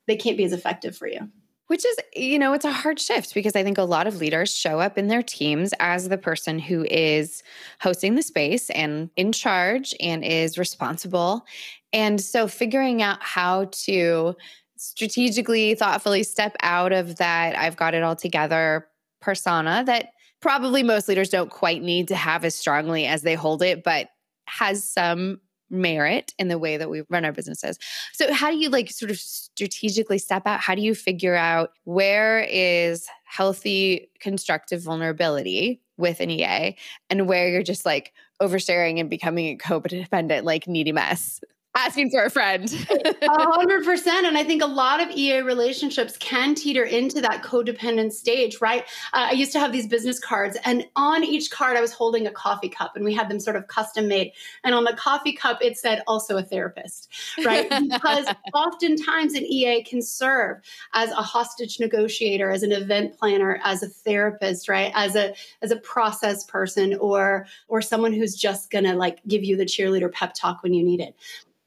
they 0.08 0.16
can't 0.16 0.38
be 0.38 0.44
as 0.44 0.54
effective 0.54 0.98
for 0.98 1.08
you. 1.08 1.30
Which 1.68 1.86
is, 1.86 1.98
you 2.14 2.38
know, 2.38 2.54
it's 2.54 2.66
a 2.66 2.72
hard 2.72 3.00
shift 3.00 3.34
because 3.34 3.56
I 3.56 3.64
think 3.64 3.78
a 3.78 3.84
lot 3.84 4.06
of 4.06 4.18
leaders 4.18 4.54
show 4.56 4.80
up 4.80 4.98
in 4.98 5.08
their 5.08 5.24
teams 5.24 5.74
as 5.80 6.10
the 6.10 6.18
person 6.18 6.60
who 6.60 6.86
is 6.90 7.42
hosting 7.80 8.16
the 8.16 8.22
space 8.22 8.70
and 8.72 9.10
in 9.16 9.32
charge 9.32 9.96
and 10.00 10.24
is 10.26 10.58
responsible. 10.58 11.46
And 11.94 12.20
so 12.20 12.48
figuring 12.48 13.02
out 13.02 13.24
how 13.24 13.70
to 13.86 14.36
strategically, 14.76 15.76
thoughtfully 15.76 16.24
step 16.24 16.56
out 16.62 16.92
of 16.92 17.16
that, 17.16 17.58
I've 17.58 17.78
got 17.78 17.94
it 17.94 18.04
all 18.04 18.18
together 18.18 18.88
persona 19.22 19.84
that 19.86 20.10
probably 20.42 20.84
most 20.84 21.08
leaders 21.08 21.30
don't 21.30 21.50
quite 21.50 21.82
need 21.82 22.10
to 22.10 22.16
have 22.16 22.44
as 22.44 22.54
strongly 22.54 23.06
as 23.06 23.22
they 23.22 23.36
hold 23.36 23.62
it, 23.62 23.84
but 23.84 24.10
has 24.46 24.84
some 24.84 25.40
merit 25.74 26.34
in 26.38 26.48
the 26.48 26.60
way 26.60 26.78
that 26.78 26.90
we 26.90 27.04
run 27.10 27.26
our 27.26 27.32
businesses. 27.32 27.78
So 28.14 28.32
how 28.32 28.52
do 28.52 28.58
you 28.58 28.70
like 28.70 28.92
sort 28.92 29.12
of 29.12 29.18
strategically 29.18 30.20
step 30.20 30.44
out? 30.46 30.62
How 30.62 30.76
do 30.76 30.82
you 30.82 30.96
figure 30.96 31.36
out 31.36 31.72
where 31.84 32.48
is 32.50 33.08
healthy 33.26 34.10
constructive 34.20 34.82
vulnerability 34.82 35.82
with 35.98 36.20
an 36.20 36.30
EA 36.30 36.76
and 37.10 37.28
where 37.28 37.50
you're 37.50 37.64
just 37.64 37.86
like 37.86 38.14
oversharing 38.42 39.00
and 39.00 39.10
becoming 39.10 39.48
a 39.48 39.58
codependent 39.58 40.44
like 40.44 40.68
needy 40.68 40.92
mess? 40.92 41.42
Asking 41.76 42.12
for 42.12 42.24
a 42.24 42.30
friend. 42.30 42.70
hundred 43.24 43.84
percent. 43.84 44.28
And 44.28 44.38
I 44.38 44.44
think 44.44 44.62
a 44.62 44.68
lot 44.68 45.02
of 45.02 45.10
EA 45.12 45.42
relationships 45.42 46.18
can 46.18 46.56
teeter 46.56 46.84
into 46.84 47.22
that 47.22 47.44
codependent 47.44 48.12
stage, 48.14 48.62
right? 48.62 48.84
Uh, 49.14 49.28
I 49.30 49.32
used 49.32 49.52
to 49.54 49.60
have 49.60 49.72
these 49.72 49.88
business 49.88 50.20
cards, 50.20 50.58
and 50.66 50.86
on 50.96 51.24
each 51.24 51.52
card, 51.52 51.78
I 51.78 51.82
was 51.82 51.92
holding 51.92 52.28
a 52.28 52.32
coffee 52.32 52.70
cup, 52.70 52.96
and 52.96 53.04
we 53.04 53.14
had 53.14 53.30
them 53.30 53.40
sort 53.40 53.56
of 53.56 53.68
custom 53.68 54.08
made. 54.08 54.34
And 54.64 54.76
on 54.76 54.84
the 54.84 54.94
coffee 54.94 55.34
cup, 55.34 55.60
it 55.62 55.78
said 55.78 56.04
also 56.08 56.38
a 56.38 56.44
therapist, 56.44 57.10
right? 57.44 57.70
because 57.90 58.28
oftentimes 58.54 59.34
an 59.34 59.46
EA 59.46 59.84
can 59.84 60.02
serve 60.02 60.58
as 60.94 61.12
a 61.12 61.16
hostage 61.16 61.80
negotiator, 61.80 62.52
as 62.52 62.64
an 62.64 62.72
event 62.72 63.18
planner, 63.18 63.60
as 63.64 63.82
a 63.84 63.88
therapist, 63.88 64.70
right? 64.70 64.92
As 64.96 65.16
a 65.16 65.34
as 65.62 65.72
a 65.72 65.78
process 65.78 66.44
person, 66.44 66.96
or 66.96 67.48
or 67.68 67.82
someone 67.82 68.14
who's 68.14 68.36
just 68.36 68.70
gonna 68.70 68.96
like 68.96 69.20
give 69.28 69.44
you 69.44 69.58
the 69.58 69.66
cheerleader 69.66 70.12
pep 70.12 70.34
talk 70.36 70.62
when 70.62 70.74
you 70.74 70.84
need 70.84 71.00
it. 71.00 71.16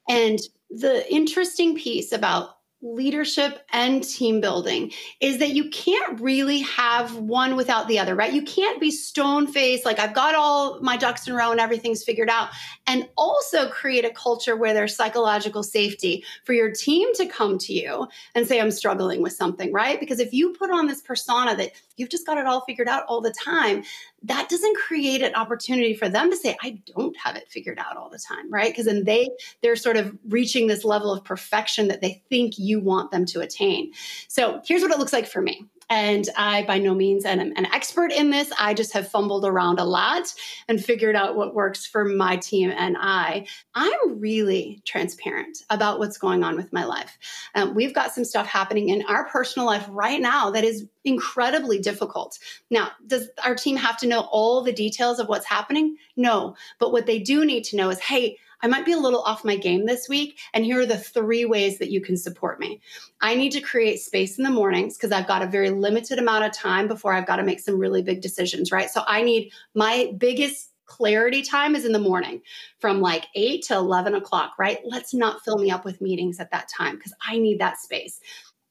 And 0.08 0.38
the 0.70 1.10
interesting 1.12 1.76
piece 1.76 2.12
about 2.12 2.50
leadership 2.82 3.64
and 3.72 4.04
team 4.04 4.40
building 4.40 4.92
is 5.20 5.38
that 5.38 5.50
you 5.54 5.70
can't 5.70 6.20
really 6.20 6.60
have 6.60 7.16
one 7.16 7.56
without 7.56 7.88
the 7.88 7.98
other, 7.98 8.14
right? 8.14 8.32
You 8.32 8.42
can't 8.42 8.78
be 8.80 8.90
stone 8.90 9.46
faced, 9.46 9.84
like 9.84 9.98
I've 9.98 10.14
got 10.14 10.34
all 10.34 10.78
my 10.80 10.96
ducks 10.96 11.26
in 11.26 11.32
a 11.32 11.36
row 11.36 11.50
and 11.50 11.58
everything's 11.58 12.04
figured 12.04 12.28
out, 12.28 12.50
and 12.86 13.08
also 13.16 13.68
create 13.70 14.04
a 14.04 14.10
culture 14.10 14.56
where 14.56 14.74
there's 14.74 14.94
psychological 14.94 15.62
safety 15.62 16.22
for 16.44 16.52
your 16.52 16.70
team 16.70 17.12
to 17.14 17.26
come 17.26 17.56
to 17.58 17.72
you 17.72 18.08
and 18.34 18.46
say, 18.46 18.60
I'm 18.60 18.70
struggling 18.70 19.22
with 19.22 19.32
something, 19.32 19.72
right? 19.72 19.98
Because 19.98 20.20
if 20.20 20.34
you 20.34 20.52
put 20.52 20.70
on 20.70 20.86
this 20.86 21.00
persona 21.00 21.56
that 21.56 21.72
you've 21.96 22.10
just 22.10 22.26
got 22.26 22.38
it 22.38 22.46
all 22.46 22.62
figured 22.62 22.88
out 22.88 23.04
all 23.06 23.20
the 23.20 23.32
time, 23.32 23.84
that 24.22 24.48
doesn't 24.48 24.76
create 24.76 25.22
an 25.22 25.34
opportunity 25.34 25.94
for 25.94 26.08
them 26.08 26.30
to 26.30 26.36
say, 26.36 26.56
I 26.62 26.80
don't 26.96 27.16
have 27.16 27.36
it 27.36 27.48
figured 27.48 27.78
out 27.78 27.96
all 27.96 28.08
the 28.08 28.18
time, 28.18 28.50
right? 28.50 28.70
Because 28.70 28.86
then 28.86 29.04
they 29.04 29.28
they're 29.62 29.76
sort 29.76 29.96
of 29.96 30.16
reaching 30.28 30.66
this 30.66 30.84
level 30.84 31.12
of 31.12 31.24
perfection 31.24 31.88
that 31.88 32.00
they 32.00 32.22
think 32.28 32.58
you 32.58 32.80
want 32.80 33.10
them 33.10 33.24
to 33.26 33.40
attain. 33.40 33.92
So 34.28 34.60
here's 34.64 34.82
what 34.82 34.90
it 34.90 34.98
looks 34.98 35.12
like 35.12 35.26
for 35.26 35.40
me. 35.40 35.66
And 35.88 36.28
I, 36.36 36.64
by 36.64 36.78
no 36.78 36.94
means, 36.94 37.24
am 37.24 37.38
an 37.38 37.66
expert 37.66 38.10
in 38.12 38.30
this. 38.30 38.52
I 38.58 38.74
just 38.74 38.92
have 38.92 39.08
fumbled 39.08 39.44
around 39.44 39.78
a 39.78 39.84
lot 39.84 40.34
and 40.68 40.84
figured 40.84 41.14
out 41.14 41.36
what 41.36 41.54
works 41.54 41.86
for 41.86 42.04
my 42.04 42.36
team 42.36 42.70
and 42.70 42.96
I. 42.98 43.46
I'm 43.74 44.20
really 44.20 44.82
transparent 44.84 45.58
about 45.70 46.00
what's 46.00 46.18
going 46.18 46.42
on 46.42 46.56
with 46.56 46.72
my 46.72 46.84
life. 46.84 47.16
Um, 47.54 47.74
we've 47.74 47.94
got 47.94 48.12
some 48.12 48.24
stuff 48.24 48.46
happening 48.46 48.88
in 48.88 49.04
our 49.06 49.28
personal 49.28 49.66
life 49.66 49.86
right 49.88 50.20
now 50.20 50.50
that 50.50 50.64
is 50.64 50.86
incredibly 51.04 51.78
difficult. 51.78 52.38
Now, 52.68 52.90
does 53.06 53.28
our 53.44 53.54
team 53.54 53.76
have 53.76 53.96
to 53.98 54.08
know 54.08 54.28
all 54.32 54.62
the 54.62 54.72
details 54.72 55.20
of 55.20 55.28
what's 55.28 55.46
happening? 55.46 55.96
No. 56.16 56.56
But 56.80 56.90
what 56.90 57.06
they 57.06 57.20
do 57.20 57.44
need 57.44 57.62
to 57.64 57.76
know 57.76 57.90
is 57.90 58.00
hey, 58.00 58.38
I 58.62 58.68
might 58.68 58.84
be 58.84 58.92
a 58.92 58.98
little 58.98 59.22
off 59.22 59.44
my 59.44 59.56
game 59.56 59.86
this 59.86 60.08
week. 60.08 60.38
And 60.54 60.64
here 60.64 60.80
are 60.80 60.86
the 60.86 60.98
three 60.98 61.44
ways 61.44 61.78
that 61.78 61.90
you 61.90 62.00
can 62.00 62.16
support 62.16 62.58
me. 62.58 62.80
I 63.20 63.34
need 63.34 63.52
to 63.52 63.60
create 63.60 64.00
space 64.00 64.38
in 64.38 64.44
the 64.44 64.50
mornings 64.50 64.96
because 64.96 65.12
I've 65.12 65.28
got 65.28 65.42
a 65.42 65.46
very 65.46 65.70
limited 65.70 66.18
amount 66.18 66.44
of 66.44 66.52
time 66.52 66.88
before 66.88 67.12
I've 67.12 67.26
got 67.26 67.36
to 67.36 67.44
make 67.44 67.60
some 67.60 67.78
really 67.78 68.02
big 68.02 68.20
decisions, 68.20 68.72
right? 68.72 68.90
So 68.90 69.02
I 69.06 69.22
need 69.22 69.52
my 69.74 70.12
biggest 70.16 70.70
clarity 70.86 71.42
time 71.42 71.74
is 71.74 71.84
in 71.84 71.92
the 71.92 71.98
morning 71.98 72.40
from 72.78 73.00
like 73.00 73.26
8 73.34 73.62
to 73.64 73.74
11 73.74 74.14
o'clock, 74.14 74.52
right? 74.58 74.78
Let's 74.84 75.12
not 75.12 75.44
fill 75.44 75.58
me 75.58 75.70
up 75.70 75.84
with 75.84 76.00
meetings 76.00 76.38
at 76.38 76.50
that 76.52 76.68
time 76.68 76.96
because 76.96 77.12
I 77.26 77.38
need 77.38 77.58
that 77.58 77.78
space 77.78 78.20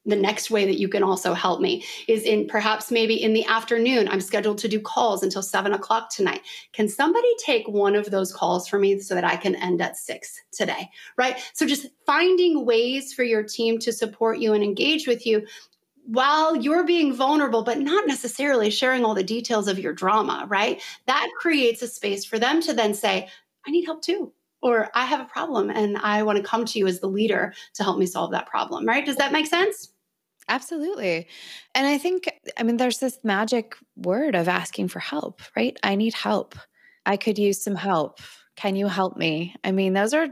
the 0.05 0.15
next 0.15 0.51
way 0.51 0.65
that 0.65 0.79
you 0.79 0.87
can 0.87 1.03
also 1.03 1.33
help 1.33 1.59
me 1.59 1.83
is 2.07 2.23
in 2.23 2.47
perhaps 2.47 2.91
maybe 2.91 3.15
in 3.21 3.33
the 3.33 3.45
afternoon. 3.45 4.07
I'm 4.07 4.21
scheduled 4.21 4.59
to 4.59 4.67
do 4.67 4.79
calls 4.79 5.23
until 5.23 5.41
seven 5.41 5.73
o'clock 5.73 6.09
tonight. 6.09 6.41
Can 6.73 6.87
somebody 6.87 7.27
take 7.43 7.67
one 7.67 7.95
of 7.95 8.11
those 8.11 8.33
calls 8.33 8.67
for 8.67 8.77
me 8.77 8.99
so 8.99 9.15
that 9.15 9.23
I 9.23 9.35
can 9.35 9.55
end 9.55 9.81
at 9.81 9.97
six 9.97 10.39
today? 10.51 10.89
Right. 11.17 11.37
So 11.53 11.65
just 11.65 11.87
finding 12.05 12.65
ways 12.65 13.13
for 13.13 13.23
your 13.23 13.43
team 13.43 13.79
to 13.79 13.91
support 13.91 14.39
you 14.39 14.53
and 14.53 14.63
engage 14.63 15.07
with 15.07 15.25
you 15.25 15.45
while 16.05 16.55
you're 16.55 16.85
being 16.85 17.13
vulnerable, 17.13 17.63
but 17.63 17.79
not 17.79 18.07
necessarily 18.07 18.69
sharing 18.69 19.03
all 19.03 19.15
the 19.15 19.23
details 19.23 19.67
of 19.67 19.79
your 19.79 19.93
drama, 19.93 20.45
right? 20.47 20.81
That 21.07 21.27
creates 21.39 21.81
a 21.81 21.87
space 21.87 22.23
for 22.25 22.37
them 22.37 22.61
to 22.61 22.73
then 22.73 22.93
say, 22.93 23.27
I 23.65 23.71
need 23.71 23.85
help 23.85 24.03
too. 24.03 24.31
Or 24.61 24.89
I 24.95 25.05
have 25.05 25.19
a 25.19 25.25
problem 25.25 25.69
and 25.69 25.97
I 25.97 26.23
want 26.23 26.37
to 26.37 26.43
come 26.43 26.65
to 26.65 26.79
you 26.79 26.87
as 26.87 26.99
the 26.99 27.07
leader 27.07 27.53
to 27.75 27.83
help 27.83 27.97
me 27.97 28.05
solve 28.05 28.31
that 28.31 28.47
problem, 28.47 28.85
right? 28.85 29.05
Does 29.05 29.17
that 29.17 29.31
make 29.31 29.47
sense? 29.47 29.91
Absolutely. 30.47 31.27
And 31.73 31.87
I 31.87 31.97
think, 31.97 32.29
I 32.57 32.63
mean, 32.63 32.77
there's 32.77 32.99
this 32.99 33.19
magic 33.23 33.75
word 33.95 34.35
of 34.35 34.47
asking 34.47 34.89
for 34.89 34.99
help, 34.99 35.41
right? 35.55 35.77
I 35.83 35.95
need 35.95 36.13
help. 36.13 36.55
I 37.05 37.17
could 37.17 37.37
use 37.39 37.63
some 37.63 37.75
help. 37.75 38.19
Can 38.55 38.75
you 38.75 38.87
help 38.87 39.17
me? 39.17 39.55
I 39.63 39.71
mean, 39.71 39.93
those 39.93 40.13
are 40.13 40.27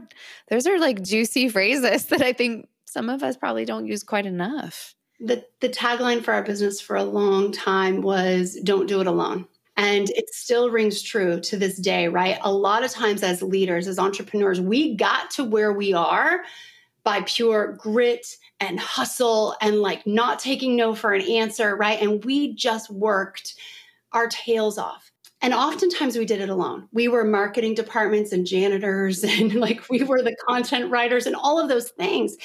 those 0.48 0.66
are 0.66 0.78
like 0.78 1.02
juicy 1.02 1.48
phrases 1.50 2.06
that 2.06 2.22
I 2.22 2.32
think 2.32 2.68
some 2.84 3.08
of 3.08 3.22
us 3.22 3.36
probably 3.36 3.64
don't 3.64 3.86
use 3.86 4.02
quite 4.02 4.26
enough. 4.26 4.94
The 5.20 5.44
the 5.60 5.68
tagline 5.68 6.22
for 6.22 6.32
our 6.32 6.42
business 6.42 6.80
for 6.80 6.96
a 6.96 7.04
long 7.04 7.52
time 7.52 8.00
was 8.00 8.58
don't 8.62 8.86
do 8.86 9.00
it 9.00 9.06
alone. 9.06 9.46
And 9.76 10.08
it 10.10 10.32
still 10.32 10.70
rings 10.70 11.02
true 11.02 11.40
to 11.40 11.56
this 11.56 11.78
day, 11.78 12.06
right? 12.06 12.38
A 12.42 12.52
lot 12.52 12.84
of 12.84 12.92
times 12.92 13.24
as 13.24 13.42
leaders, 13.42 13.88
as 13.88 13.98
entrepreneurs, 13.98 14.60
we 14.60 14.94
got 14.94 15.32
to 15.32 15.42
where 15.42 15.72
we 15.72 15.92
are 15.92 16.44
by 17.04 17.22
pure 17.26 17.74
grit 17.74 18.26
and 18.60 18.80
hustle 18.80 19.54
and 19.60 19.80
like 19.80 20.06
not 20.06 20.38
taking 20.38 20.74
no 20.74 20.94
for 20.94 21.12
an 21.12 21.22
answer, 21.22 21.76
right? 21.76 22.00
And 22.00 22.24
we 22.24 22.54
just 22.54 22.90
worked 22.90 23.54
our 24.12 24.28
tails 24.28 24.78
off. 24.78 25.10
And 25.42 25.52
oftentimes 25.52 26.16
we 26.16 26.24
did 26.24 26.40
it 26.40 26.48
alone. 26.48 26.88
We 26.92 27.08
were 27.08 27.24
marketing 27.24 27.74
departments 27.74 28.32
and 28.32 28.46
janitors, 28.46 29.22
and 29.28 29.54
like 29.54 29.88
we 29.90 30.02
were 30.02 30.22
the 30.22 30.36
content 30.48 30.90
writers 30.90 31.26
and 31.26 31.36
all 31.36 31.60
of 31.60 31.68
those 31.68 31.90
things. 31.90 32.36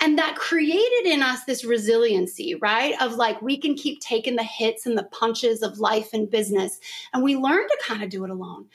And 0.00 0.18
that 0.18 0.34
created 0.34 1.06
in 1.06 1.22
us 1.22 1.44
this 1.44 1.64
resiliency, 1.64 2.56
right? 2.56 2.94
Of 3.00 3.14
like, 3.14 3.40
we 3.40 3.56
can 3.56 3.76
keep 3.76 4.00
taking 4.00 4.34
the 4.34 4.42
hits 4.42 4.84
and 4.84 4.98
the 4.98 5.04
punches 5.04 5.62
of 5.62 5.78
life 5.78 6.12
and 6.12 6.28
business. 6.28 6.80
And 7.12 7.22
we 7.22 7.36
learned 7.36 7.68
to 7.68 7.84
kind 7.86 8.02
of 8.02 8.10
do 8.10 8.24
it 8.24 8.30
alone. 8.30 8.66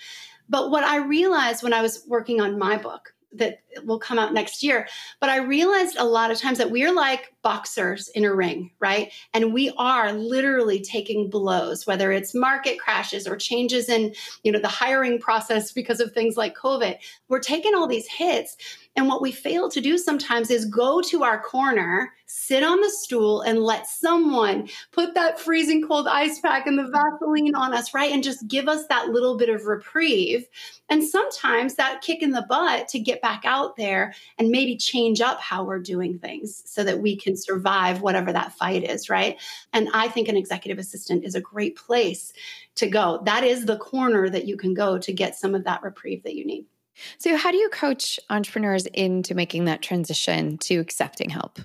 But 0.47 0.71
what 0.71 0.86
I 0.86 0.97
realized 0.97 1.63
when 1.63 1.74
I 1.74 1.81
was 1.81 2.05
working 2.07 2.39
on 2.39 2.57
my 2.57 2.77
book 2.77 3.13
that 3.33 3.59
will 3.86 4.00
come 4.00 4.19
out 4.19 4.34
next 4.34 4.63
year. 4.63 4.88
But 5.19 5.29
I 5.29 5.38
realized 5.38 5.98
a 5.98 6.05
lot 6.05 6.31
of 6.31 6.38
times 6.38 6.57
that 6.57 6.72
we're 6.72 6.93
like 6.93 7.34
boxers 7.41 8.07
in 8.10 8.25
a 8.25 8.34
ring, 8.34 8.72
right? 8.79 9.12
And 9.34 9.53
we 9.53 9.72
are 9.77 10.12
literally 10.12 10.81
taking 10.81 11.29
blows, 11.29 11.88
whether 11.88 12.12
it's 12.12 12.36
market 12.36 12.79
crashes 12.79 13.27
or 13.27 13.36
changes 13.36 13.89
in, 13.89 14.13
you 14.43 14.51
know, 14.51 14.60
the 14.60 14.67
hiring 14.67 15.19
process 15.19 15.72
because 15.72 16.00
of 16.00 16.12
things 16.12 16.38
like 16.38 16.55
COVID. 16.55 16.98
We're 17.29 17.39
taking 17.39 17.74
all 17.74 17.88
these 17.88 18.07
hits 18.07 18.57
and 18.98 19.07
what 19.07 19.22
we 19.22 19.31
fail 19.31 19.69
to 19.69 19.79
do 19.79 19.96
sometimes 19.96 20.50
is 20.50 20.65
go 20.65 21.01
to 21.01 21.24
our 21.24 21.39
corner, 21.39 22.13
sit 22.25 22.63
on 22.63 22.81
the 22.81 22.89
stool, 22.89 23.41
and 23.41 23.60
let 23.60 23.86
someone 23.86 24.67
put 24.91 25.13
that 25.13 25.39
freezing 25.39 25.88
cold 25.88 26.07
ice 26.07 26.39
pack 26.39 26.65
and 26.65 26.79
the 26.79 26.89
Vaseline 26.91 27.53
on 27.53 27.75
us, 27.75 27.93
right? 27.93 28.12
And 28.12 28.24
just 28.24 28.48
give 28.48 28.67
us 28.67 28.88
that 28.88 29.10
little 29.10 29.38
bit 29.38 29.50
of 29.50 29.67
reprieve. 29.67 30.48
And 30.89 31.03
sometimes 31.03 31.75
that 31.75 32.01
kick 32.01 32.24
in 32.24 32.31
the 32.31 32.46
butt 32.50 32.88
to 32.88 33.00
get 33.00 33.22
back 33.22 33.46
out 33.67 33.75
there 33.75 34.13
and 34.38 34.50
maybe 34.50 34.77
change 34.77 35.21
up 35.21 35.39
how 35.39 35.63
we're 35.63 35.79
doing 35.79 36.17
things 36.19 36.63
so 36.65 36.83
that 36.83 37.00
we 37.00 37.15
can 37.15 37.36
survive 37.36 38.01
whatever 38.01 38.31
that 38.31 38.53
fight 38.53 38.83
is, 38.83 39.09
right? 39.09 39.38
And 39.74 39.89
I 39.93 40.07
think 40.07 40.27
an 40.27 40.38
executive 40.38 40.79
assistant 40.79 41.25
is 41.25 41.36
a 41.36 41.41
great 41.41 41.75
place 41.75 42.33
to 42.75 42.88
go. 42.88 43.21
That 43.25 43.43
is 43.43 43.65
the 43.65 43.77
corner 43.77 44.29
that 44.29 44.47
you 44.47 44.57
can 44.57 44.74
go 44.74 44.97
to 44.97 45.13
get 45.13 45.36
some 45.36 45.55
of 45.55 45.65
that 45.65 45.83
reprieve 45.83 46.24
that 46.24 46.36
you 46.36 46.45
need. 46.45 46.65
So, 47.19 47.38
how 47.38 47.51
do 47.51 47.57
you 47.57 47.69
coach 47.69 48.19
entrepreneurs 48.31 48.88
into 48.88 49.36
making 49.36 49.65
that 49.65 49.83
transition 49.83 50.57
to 50.59 50.79
accepting 50.79 51.29
help? 51.29 51.59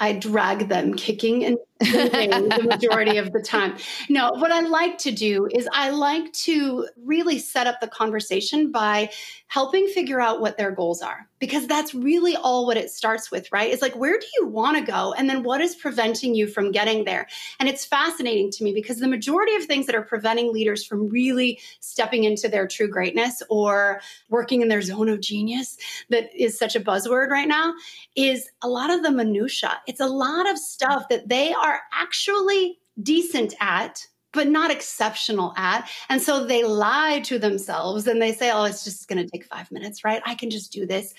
I 0.00 0.14
drag 0.14 0.68
them 0.68 0.94
kicking 0.94 1.44
and 1.44 1.56
the 1.90 2.62
majority 2.68 3.18
of 3.18 3.32
the 3.32 3.40
time. 3.40 3.76
No, 4.08 4.30
what 4.32 4.50
I 4.50 4.60
like 4.60 4.98
to 4.98 5.10
do 5.10 5.48
is 5.50 5.68
I 5.72 5.90
like 5.90 6.32
to 6.44 6.88
really 7.04 7.38
set 7.38 7.66
up 7.66 7.80
the 7.80 7.88
conversation 7.88 8.70
by 8.70 9.10
helping 9.48 9.86
figure 9.88 10.18
out 10.18 10.40
what 10.40 10.56
their 10.56 10.70
goals 10.70 11.02
are 11.02 11.28
because 11.38 11.66
that's 11.66 11.94
really 11.94 12.36
all 12.36 12.66
what 12.66 12.78
it 12.78 12.88
starts 12.90 13.30
with, 13.30 13.52
right? 13.52 13.70
It's 13.70 13.82
like, 13.82 13.94
where 13.94 14.18
do 14.18 14.26
you 14.38 14.46
want 14.46 14.78
to 14.78 14.82
go? 14.82 15.12
And 15.12 15.28
then 15.28 15.42
what 15.42 15.60
is 15.60 15.74
preventing 15.74 16.34
you 16.34 16.46
from 16.46 16.72
getting 16.72 17.04
there? 17.04 17.26
And 17.60 17.68
it's 17.68 17.84
fascinating 17.84 18.50
to 18.52 18.64
me 18.64 18.72
because 18.72 18.98
the 18.98 19.08
majority 19.08 19.54
of 19.56 19.64
things 19.64 19.84
that 19.86 19.94
are 19.94 20.02
preventing 20.02 20.52
leaders 20.52 20.86
from 20.86 21.08
really 21.08 21.60
stepping 21.80 22.24
into 22.24 22.48
their 22.48 22.66
true 22.66 22.88
greatness 22.88 23.42
or 23.50 24.00
working 24.30 24.62
in 24.62 24.68
their 24.68 24.80
zone 24.80 25.08
of 25.08 25.20
genius 25.20 25.76
that 26.08 26.30
is 26.34 26.58
such 26.58 26.74
a 26.74 26.80
buzzword 26.80 27.28
right 27.28 27.48
now 27.48 27.74
is 28.16 28.48
a 28.62 28.68
lot 28.68 28.90
of 28.90 29.02
the 29.02 29.10
minutia. 29.10 29.82
It's 29.86 30.00
a 30.00 30.06
lot 30.06 30.50
of 30.50 30.58
stuff 30.58 31.08
that 31.10 31.28
they 31.28 31.52
are 31.52 31.71
actually 31.92 32.78
decent 33.02 33.54
at 33.60 34.06
but 34.32 34.48
not 34.48 34.70
exceptional 34.70 35.52
at. 35.56 35.88
And 36.08 36.20
so 36.20 36.46
they 36.46 36.64
lie 36.64 37.20
to 37.24 37.38
themselves 37.38 38.06
and 38.06 38.20
they 38.20 38.32
say, 38.32 38.50
oh, 38.50 38.64
it's 38.64 38.84
just 38.84 39.08
going 39.08 39.22
to 39.22 39.30
take 39.30 39.44
five 39.44 39.70
minutes, 39.70 40.04
right? 40.04 40.22
I 40.24 40.34
can 40.34 40.50
just 40.50 40.72
do 40.72 40.86
this. 40.86 41.14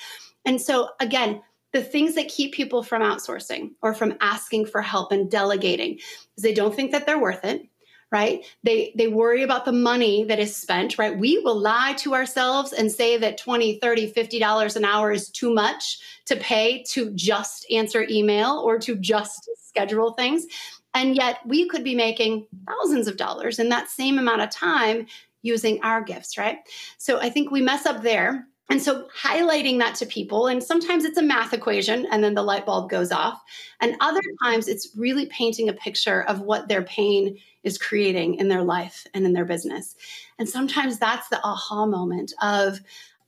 And 0.45 0.59
so, 0.59 0.89
again, 0.99 1.41
the 1.73 1.83
things 1.83 2.15
that 2.15 2.27
keep 2.27 2.53
people 2.53 2.83
from 2.83 3.01
outsourcing 3.01 3.71
or 3.81 3.93
from 3.93 4.15
asking 4.21 4.67
for 4.67 4.81
help 4.81 5.11
and 5.11 5.29
delegating 5.29 5.99
is 6.37 6.43
they 6.43 6.53
don't 6.53 6.75
think 6.75 6.91
that 6.91 7.05
they're 7.05 7.19
worth 7.19 7.43
it 7.43 7.67
right? 8.13 8.45
They 8.63 8.93
they 8.95 9.07
worry 9.07 9.41
about 9.41 9.65
the 9.65 9.71
money 9.73 10.23
that 10.25 10.39
is 10.39 10.55
spent 10.55 10.97
right? 10.97 11.17
We 11.17 11.39
will 11.39 11.59
lie 11.59 11.93
to 11.97 12.13
ourselves 12.13 12.71
and 12.71 12.91
say 12.91 13.17
that 13.17 13.37
20 13.39 13.79
30 13.79 14.07
50 14.07 14.39
dollars 14.39 14.75
an 14.75 14.85
hour 14.85 15.11
is 15.11 15.29
too 15.29 15.53
much 15.53 15.99
to 16.27 16.35
pay 16.37 16.83
to 16.89 17.11
just 17.11 17.65
answer 17.71 18.05
email 18.09 18.61
or 18.63 18.77
to 18.79 18.95
just 18.95 19.49
schedule 19.57 20.13
things. 20.13 20.45
And 20.93 21.15
yet 21.15 21.39
we 21.45 21.67
could 21.67 21.83
be 21.83 21.95
making 21.95 22.45
thousands 22.67 23.07
of 23.07 23.17
dollars 23.17 23.57
in 23.57 23.69
that 23.69 23.89
same 23.89 24.19
amount 24.19 24.41
of 24.41 24.51
time 24.51 25.07
using 25.41 25.81
our 25.81 26.01
gifts 26.01 26.37
right? 26.37 26.59
So 26.99 27.19
i 27.19 27.29
think 27.29 27.49
we 27.51 27.61
mess 27.61 27.85
up 27.85 28.03
there 28.03 28.47
and 28.69 28.81
so 28.81 29.07
highlighting 29.15 29.79
that 29.79 29.95
to 29.95 30.05
people, 30.05 30.47
and 30.47 30.63
sometimes 30.63 31.03
it's 31.03 31.17
a 31.17 31.21
math 31.21 31.53
equation 31.53 32.07
and 32.11 32.23
then 32.23 32.33
the 32.33 32.43
light 32.43 32.65
bulb 32.65 32.89
goes 32.89 33.11
off. 33.11 33.41
And 33.81 33.95
other 33.99 34.21
times 34.41 34.67
it's 34.67 34.95
really 34.95 35.25
painting 35.27 35.69
a 35.69 35.73
picture 35.73 36.23
of 36.23 36.41
what 36.41 36.67
their 36.67 36.83
pain 36.83 37.37
is 37.63 37.77
creating 37.77 38.35
in 38.35 38.47
their 38.47 38.63
life 38.63 39.05
and 39.13 39.25
in 39.25 39.33
their 39.33 39.45
business. 39.45 39.95
And 40.39 40.47
sometimes 40.47 40.97
that's 40.97 41.27
the 41.27 41.41
aha 41.43 41.85
moment 41.85 42.33
of, 42.41 42.79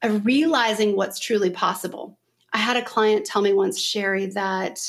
of 0.01 0.25
realizing 0.25 0.95
what's 0.95 1.19
truly 1.19 1.49
possible. 1.49 2.17
I 2.53 2.57
had 2.57 2.77
a 2.77 2.81
client 2.81 3.25
tell 3.25 3.41
me 3.41 3.51
once, 3.51 3.79
Sherry, 3.79 4.27
that 4.27 4.79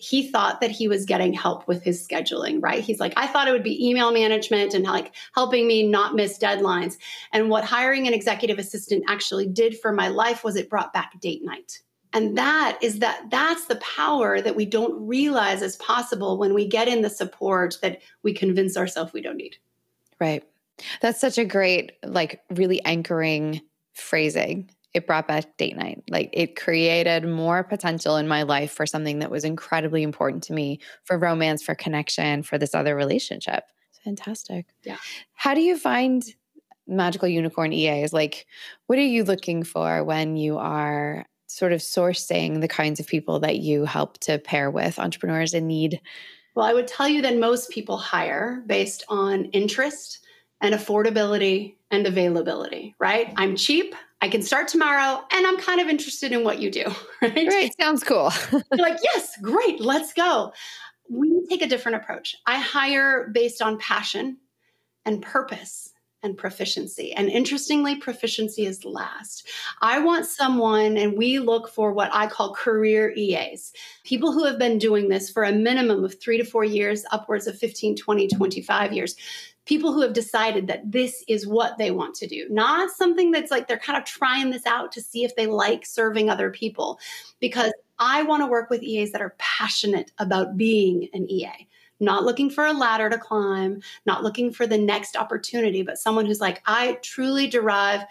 he 0.00 0.28
thought 0.30 0.60
that 0.60 0.70
he 0.70 0.86
was 0.86 1.04
getting 1.04 1.32
help 1.32 1.66
with 1.66 1.82
his 1.82 2.06
scheduling, 2.06 2.62
right? 2.62 2.84
He's 2.84 3.00
like, 3.00 3.12
I 3.16 3.26
thought 3.26 3.48
it 3.48 3.52
would 3.52 3.64
be 3.64 3.88
email 3.88 4.12
management 4.12 4.72
and 4.72 4.84
like 4.84 5.12
helping 5.34 5.66
me 5.66 5.88
not 5.88 6.14
miss 6.14 6.38
deadlines. 6.38 6.96
And 7.32 7.50
what 7.50 7.64
hiring 7.64 8.06
an 8.06 8.14
executive 8.14 8.60
assistant 8.60 9.04
actually 9.08 9.48
did 9.48 9.76
for 9.78 9.92
my 9.92 10.06
life 10.06 10.44
was 10.44 10.54
it 10.54 10.70
brought 10.70 10.92
back 10.92 11.20
date 11.20 11.44
night. 11.44 11.82
And 12.12 12.38
that 12.38 12.78
is 12.80 13.00
that 13.00 13.28
that's 13.28 13.66
the 13.66 13.76
power 13.76 14.40
that 14.40 14.54
we 14.54 14.64
don't 14.64 15.04
realize 15.04 15.62
is 15.62 15.76
possible 15.76 16.38
when 16.38 16.54
we 16.54 16.66
get 16.66 16.86
in 16.86 17.02
the 17.02 17.10
support 17.10 17.76
that 17.82 18.00
we 18.22 18.32
convince 18.32 18.76
ourselves 18.76 19.12
we 19.12 19.20
don't 19.20 19.36
need. 19.36 19.56
Right. 20.20 20.44
That's 21.00 21.20
such 21.20 21.38
a 21.38 21.44
great, 21.44 21.92
like, 22.04 22.40
really 22.50 22.82
anchoring 22.84 23.60
phrasing 23.94 24.70
it 24.94 25.06
brought 25.06 25.28
back 25.28 25.56
date 25.56 25.76
night. 25.76 26.02
Like 26.08 26.30
it 26.32 26.56
created 26.56 27.26
more 27.26 27.62
potential 27.62 28.16
in 28.16 28.26
my 28.26 28.42
life 28.42 28.72
for 28.72 28.86
something 28.86 29.18
that 29.18 29.30
was 29.30 29.44
incredibly 29.44 30.02
important 30.02 30.42
to 30.44 30.52
me 30.52 30.80
for 31.04 31.18
romance, 31.18 31.62
for 31.62 31.74
connection, 31.74 32.42
for 32.42 32.58
this 32.58 32.74
other 32.74 32.96
relationship. 32.96 33.64
Fantastic. 34.04 34.66
Yeah. 34.84 34.96
How 35.34 35.54
do 35.54 35.60
you 35.60 35.76
find 35.76 36.24
magical 36.86 37.28
unicorn 37.28 37.72
EAs? 37.72 38.12
Like, 38.12 38.46
what 38.86 38.98
are 38.98 39.02
you 39.02 39.24
looking 39.24 39.62
for 39.62 40.02
when 40.02 40.36
you 40.36 40.56
are 40.56 41.26
sort 41.46 41.72
of 41.72 41.80
sourcing 41.80 42.60
the 42.60 42.68
kinds 42.68 43.00
of 43.00 43.06
people 43.06 43.40
that 43.40 43.58
you 43.58 43.84
help 43.84 44.18
to 44.18 44.38
pair 44.38 44.70
with 44.70 44.98
entrepreneurs 44.98 45.54
in 45.54 45.66
need? 45.66 46.00
Well, 46.54 46.66
I 46.66 46.74
would 46.74 46.88
tell 46.88 47.08
you 47.08 47.22
that 47.22 47.36
most 47.36 47.70
people 47.70 47.98
hire 47.98 48.62
based 48.66 49.04
on 49.08 49.46
interest 49.46 50.20
and 50.60 50.74
affordability 50.74 51.76
and 51.90 52.06
availability, 52.06 52.94
right? 52.98 53.32
I'm 53.36 53.56
cheap. 53.56 53.94
I 54.20 54.28
can 54.28 54.42
start 54.42 54.68
tomorrow 54.68 55.24
and 55.32 55.46
I'm 55.46 55.58
kind 55.58 55.80
of 55.80 55.88
interested 55.88 56.32
in 56.32 56.42
what 56.44 56.58
you 56.58 56.70
do, 56.70 56.84
right? 57.22 57.46
Right. 57.46 57.72
Sounds 57.80 58.02
cool. 58.02 58.32
like, 58.72 58.98
yes, 59.02 59.36
great, 59.40 59.80
let's 59.80 60.12
go. 60.12 60.52
We 61.08 61.46
take 61.48 61.62
a 61.62 61.68
different 61.68 61.96
approach. 61.96 62.36
I 62.46 62.58
hire 62.58 63.30
based 63.32 63.62
on 63.62 63.78
passion 63.78 64.38
and 65.06 65.22
purpose 65.22 65.92
and 66.22 66.36
proficiency. 66.36 67.12
And 67.12 67.28
interestingly, 67.28 67.96
proficiency 67.96 68.66
is 68.66 68.84
last. 68.84 69.46
I 69.80 70.00
want 70.00 70.26
someone, 70.26 70.96
and 70.96 71.16
we 71.16 71.38
look 71.38 71.68
for 71.68 71.92
what 71.92 72.10
I 72.12 72.26
call 72.26 72.54
career 72.54 73.12
EAs, 73.16 73.72
people 74.04 74.32
who 74.32 74.44
have 74.44 74.58
been 74.58 74.78
doing 74.78 75.08
this 75.08 75.30
for 75.30 75.44
a 75.44 75.52
minimum 75.52 76.04
of 76.04 76.20
three 76.20 76.36
to 76.36 76.44
four 76.44 76.64
years, 76.64 77.04
upwards 77.12 77.46
of 77.46 77.56
15, 77.56 77.96
20, 77.96 78.28
25 78.28 78.92
years 78.92 79.14
people 79.68 79.92
who 79.92 80.00
have 80.00 80.14
decided 80.14 80.66
that 80.66 80.90
this 80.90 81.22
is 81.28 81.46
what 81.46 81.76
they 81.76 81.90
want 81.90 82.14
to 82.14 82.26
do, 82.26 82.46
not 82.50 82.90
something 82.90 83.30
that's 83.30 83.50
like 83.50 83.68
they're 83.68 83.78
kind 83.78 83.98
of 83.98 84.04
trying 84.04 84.50
this 84.50 84.66
out 84.66 84.90
to 84.90 85.02
see 85.02 85.24
if 85.24 85.36
they 85.36 85.46
like 85.46 85.84
serving 85.84 86.30
other 86.30 86.50
people. 86.50 86.98
Because 87.38 87.72
I 87.98 88.22
want 88.22 88.42
to 88.42 88.46
work 88.46 88.70
with 88.70 88.82
EAs 88.82 89.12
that 89.12 89.20
are 89.20 89.36
passionate 89.38 90.10
about 90.18 90.56
being 90.56 91.08
an 91.12 91.30
EA, 91.30 91.68
not 92.00 92.24
looking 92.24 92.48
for 92.48 92.64
a 92.64 92.72
ladder 92.72 93.10
to 93.10 93.18
climb, 93.18 93.82
not 94.06 94.24
looking 94.24 94.52
for 94.52 94.66
the 94.66 94.78
next 94.78 95.16
opportunity, 95.16 95.82
but 95.82 95.98
someone 95.98 96.24
who's 96.24 96.40
like, 96.40 96.62
I 96.64 96.98
truly 97.02 97.46
derive 97.46 98.04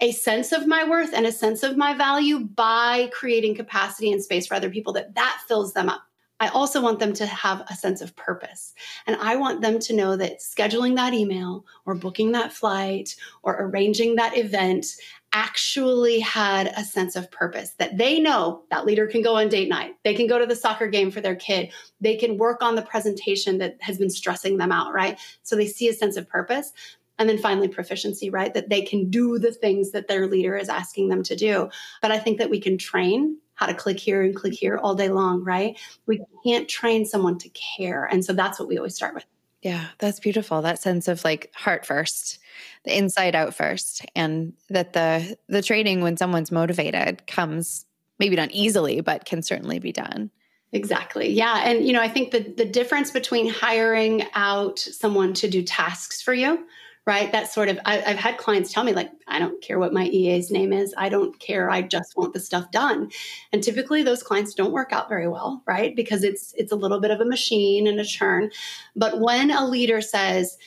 a 0.00 0.12
sense 0.12 0.52
of 0.52 0.66
my 0.66 0.88
worth 0.88 1.14
and 1.14 1.26
a 1.26 1.32
sense 1.32 1.62
of 1.62 1.76
my 1.76 1.94
value 1.94 2.40
by 2.40 3.10
creating 3.12 3.54
capacity 3.54 4.12
and 4.12 4.22
space 4.22 4.46
for 4.46 4.54
other 4.54 4.70
people 4.70 4.92
that 4.92 5.14
that 5.14 5.40
fills 5.48 5.72
them 5.72 5.88
up 5.88 6.02
I 6.40 6.48
also 6.48 6.80
want 6.80 7.00
them 7.00 7.12
to 7.14 7.26
have 7.26 7.64
a 7.68 7.74
sense 7.74 8.00
of 8.00 8.14
purpose. 8.14 8.74
And 9.06 9.16
I 9.16 9.36
want 9.36 9.60
them 9.60 9.78
to 9.80 9.94
know 9.94 10.16
that 10.16 10.38
scheduling 10.38 10.94
that 10.96 11.12
email 11.12 11.64
or 11.84 11.94
booking 11.94 12.32
that 12.32 12.52
flight 12.52 13.16
or 13.42 13.56
arranging 13.60 14.16
that 14.16 14.36
event 14.36 14.86
actually 15.32 16.20
had 16.20 16.68
a 16.76 16.84
sense 16.84 17.16
of 17.16 17.30
purpose 17.30 17.72
that 17.78 17.98
they 17.98 18.18
know 18.18 18.62
that 18.70 18.86
leader 18.86 19.06
can 19.06 19.20
go 19.20 19.36
on 19.36 19.48
date 19.48 19.68
night. 19.68 19.94
They 20.04 20.14
can 20.14 20.26
go 20.26 20.38
to 20.38 20.46
the 20.46 20.56
soccer 20.56 20.86
game 20.86 21.10
for 21.10 21.20
their 21.20 21.36
kid. 21.36 21.70
They 22.00 22.16
can 22.16 22.38
work 22.38 22.62
on 22.62 22.76
the 22.76 22.82
presentation 22.82 23.58
that 23.58 23.76
has 23.80 23.98
been 23.98 24.10
stressing 24.10 24.56
them 24.56 24.72
out, 24.72 24.94
right? 24.94 25.18
So 25.42 25.56
they 25.56 25.66
see 25.66 25.88
a 25.88 25.92
sense 25.92 26.16
of 26.16 26.28
purpose. 26.28 26.72
And 27.18 27.28
then 27.28 27.38
finally, 27.38 27.66
proficiency, 27.66 28.30
right? 28.30 28.54
That 28.54 28.68
they 28.68 28.82
can 28.82 29.10
do 29.10 29.40
the 29.40 29.52
things 29.52 29.90
that 29.90 30.06
their 30.06 30.28
leader 30.28 30.56
is 30.56 30.68
asking 30.68 31.08
them 31.08 31.24
to 31.24 31.34
do. 31.34 31.68
But 32.00 32.12
I 32.12 32.18
think 32.20 32.38
that 32.38 32.48
we 32.48 32.60
can 32.60 32.78
train 32.78 33.38
how 33.58 33.66
to 33.66 33.74
click 33.74 33.98
here 33.98 34.22
and 34.22 34.36
click 34.36 34.54
here 34.54 34.78
all 34.78 34.94
day 34.94 35.08
long, 35.08 35.42
right? 35.42 35.76
We 36.06 36.22
can't 36.46 36.68
train 36.68 37.04
someone 37.04 37.38
to 37.38 37.48
care. 37.48 38.04
And 38.04 38.24
so 38.24 38.32
that's 38.32 38.60
what 38.60 38.68
we 38.68 38.78
always 38.78 38.94
start 38.94 39.14
with. 39.14 39.26
Yeah, 39.62 39.84
that's 39.98 40.20
beautiful. 40.20 40.62
That 40.62 40.80
sense 40.80 41.08
of 41.08 41.24
like 41.24 41.50
heart 41.54 41.84
first, 41.84 42.38
the 42.84 42.96
inside 42.96 43.34
out 43.34 43.54
first, 43.54 44.06
and 44.14 44.52
that 44.70 44.92
the 44.92 45.36
the 45.48 45.60
training 45.60 46.00
when 46.00 46.16
someone's 46.16 46.52
motivated 46.52 47.26
comes 47.26 47.84
maybe 48.20 48.36
not 48.36 48.52
easily, 48.52 49.00
but 49.00 49.24
can 49.24 49.42
certainly 49.42 49.80
be 49.80 49.90
done. 49.90 50.30
Exactly. 50.70 51.30
Yeah. 51.32 51.62
And 51.64 51.84
you 51.84 51.92
know, 51.92 52.00
I 52.00 52.08
think 52.08 52.30
the 52.30 52.54
the 52.56 52.64
difference 52.64 53.10
between 53.10 53.48
hiring 53.48 54.22
out 54.34 54.78
someone 54.78 55.34
to 55.34 55.48
do 55.48 55.64
tasks 55.64 56.22
for 56.22 56.32
you 56.32 56.64
right? 57.08 57.32
That 57.32 57.50
sort 57.50 57.70
of, 57.70 57.78
I, 57.86 57.96
have 57.96 58.18
had 58.18 58.36
clients 58.36 58.70
tell 58.70 58.84
me, 58.84 58.92
like, 58.92 59.10
I 59.26 59.38
don't 59.38 59.62
care 59.62 59.78
what 59.78 59.94
my 59.94 60.04
EA's 60.08 60.50
name 60.50 60.74
is. 60.74 60.92
I 60.98 61.08
don't 61.08 61.40
care. 61.40 61.70
I 61.70 61.80
just 61.80 62.18
want 62.18 62.34
the 62.34 62.38
stuff 62.38 62.70
done. 62.70 63.10
And 63.50 63.62
typically 63.62 64.02
those 64.02 64.22
clients 64.22 64.52
don't 64.52 64.72
work 64.72 64.92
out 64.92 65.08
very 65.08 65.26
well, 65.26 65.62
right? 65.66 65.96
Because 65.96 66.22
it's, 66.22 66.52
it's 66.58 66.70
a 66.70 66.76
little 66.76 67.00
bit 67.00 67.10
of 67.10 67.18
a 67.18 67.24
machine 67.24 67.86
and 67.86 67.98
a 67.98 68.04
churn. 68.04 68.50
But 68.94 69.20
when 69.20 69.50
a 69.50 69.66
leader 69.66 70.02
says, 70.02 70.58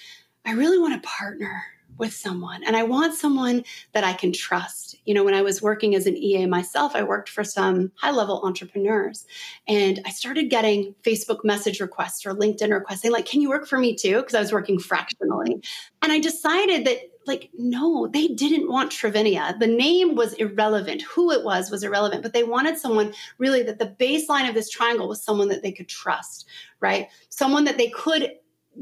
I 0.43 0.53
really 0.53 0.79
want 0.79 0.99
to 0.99 1.07
partner 1.07 1.61
with 2.01 2.13
someone 2.13 2.63
and 2.65 2.75
I 2.75 2.81
want 2.81 3.13
someone 3.13 3.63
that 3.93 4.03
I 4.03 4.13
can 4.13 4.33
trust. 4.33 4.97
You 5.05 5.13
know, 5.13 5.23
when 5.23 5.35
I 5.35 5.43
was 5.43 5.61
working 5.61 5.93
as 5.93 6.07
an 6.07 6.17
EA 6.17 6.47
myself, 6.47 6.95
I 6.95 7.03
worked 7.03 7.29
for 7.29 7.43
some 7.43 7.91
high 7.95 8.09
level 8.09 8.41
entrepreneurs 8.43 9.27
and 9.67 10.01
I 10.03 10.09
started 10.09 10.49
getting 10.49 10.95
Facebook 11.03 11.45
message 11.45 11.79
requests 11.79 12.25
or 12.25 12.33
LinkedIn 12.33 12.71
requests 12.71 13.03
saying, 13.03 13.13
like, 13.13 13.27
can 13.27 13.39
you 13.39 13.49
work 13.49 13.67
for 13.67 13.77
me 13.77 13.95
too? 13.95 14.17
Because 14.17 14.33
I 14.33 14.39
was 14.39 14.51
working 14.51 14.79
fractionally. 14.79 15.61
And 16.01 16.11
I 16.11 16.19
decided 16.19 16.85
that 16.87 16.97
like 17.27 17.51
no 17.55 18.07
they 18.07 18.27
didn't 18.29 18.67
want 18.67 18.91
Trivinia 18.91 19.59
the 19.59 19.67
name 19.67 20.15
was 20.15 20.33
irrelevant 20.33 21.03
who 21.03 21.31
it 21.31 21.43
was 21.43 21.69
was 21.69 21.83
irrelevant 21.83 22.23
but 22.23 22.33
they 22.33 22.41
wanted 22.41 22.79
someone 22.79 23.13
really 23.37 23.61
that 23.61 23.77
the 23.77 23.95
baseline 23.99 24.49
of 24.49 24.55
this 24.55 24.71
triangle 24.71 25.07
was 25.07 25.23
someone 25.23 25.47
that 25.49 25.61
they 25.61 25.71
could 25.71 25.87
trust 25.87 26.47
right 26.79 27.09
someone 27.29 27.63
that 27.65 27.77
they 27.77 27.89
could 27.89 28.31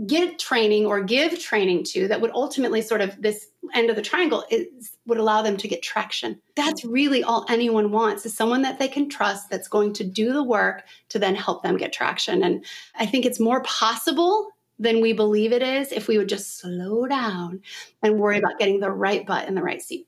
get 0.05 0.37
training 0.37 0.85
or 0.85 1.01
give 1.01 1.39
training 1.39 1.83
to 1.83 2.07
that 2.07 2.21
would 2.21 2.31
ultimately 2.33 2.81
sort 2.81 3.01
of 3.01 3.19
this 3.21 3.47
end 3.73 3.89
of 3.89 3.95
the 3.95 4.01
triangle 4.01 4.43
is, 4.49 4.91
would 5.05 5.17
allow 5.17 5.41
them 5.41 5.57
to 5.57 5.67
get 5.67 5.81
traction. 5.81 6.39
That's 6.55 6.85
really 6.85 7.23
all 7.23 7.45
anyone 7.49 7.91
wants 7.91 8.25
is 8.25 8.35
someone 8.35 8.61
that 8.61 8.79
they 8.79 8.87
can 8.87 9.09
trust 9.09 9.49
that's 9.49 9.67
going 9.67 9.93
to 9.93 10.03
do 10.03 10.31
the 10.31 10.43
work 10.43 10.83
to 11.09 11.19
then 11.19 11.35
help 11.35 11.63
them 11.63 11.77
get 11.77 11.91
traction. 11.91 12.43
And 12.43 12.65
I 12.95 13.05
think 13.05 13.25
it's 13.25 13.39
more 13.39 13.63
possible 13.63 14.49
than 14.77 15.01
we 15.01 15.11
believe 15.13 15.51
it 15.51 15.61
is 15.61 15.91
if 15.91 16.07
we 16.07 16.17
would 16.17 16.29
just 16.29 16.59
slow 16.59 17.05
down 17.05 17.61
and 18.01 18.19
worry 18.19 18.37
about 18.37 18.59
getting 18.59 18.79
the 18.79 18.91
right 18.91 19.25
butt 19.25 19.47
in 19.47 19.55
the 19.55 19.63
right 19.63 19.81
seat. 19.81 20.07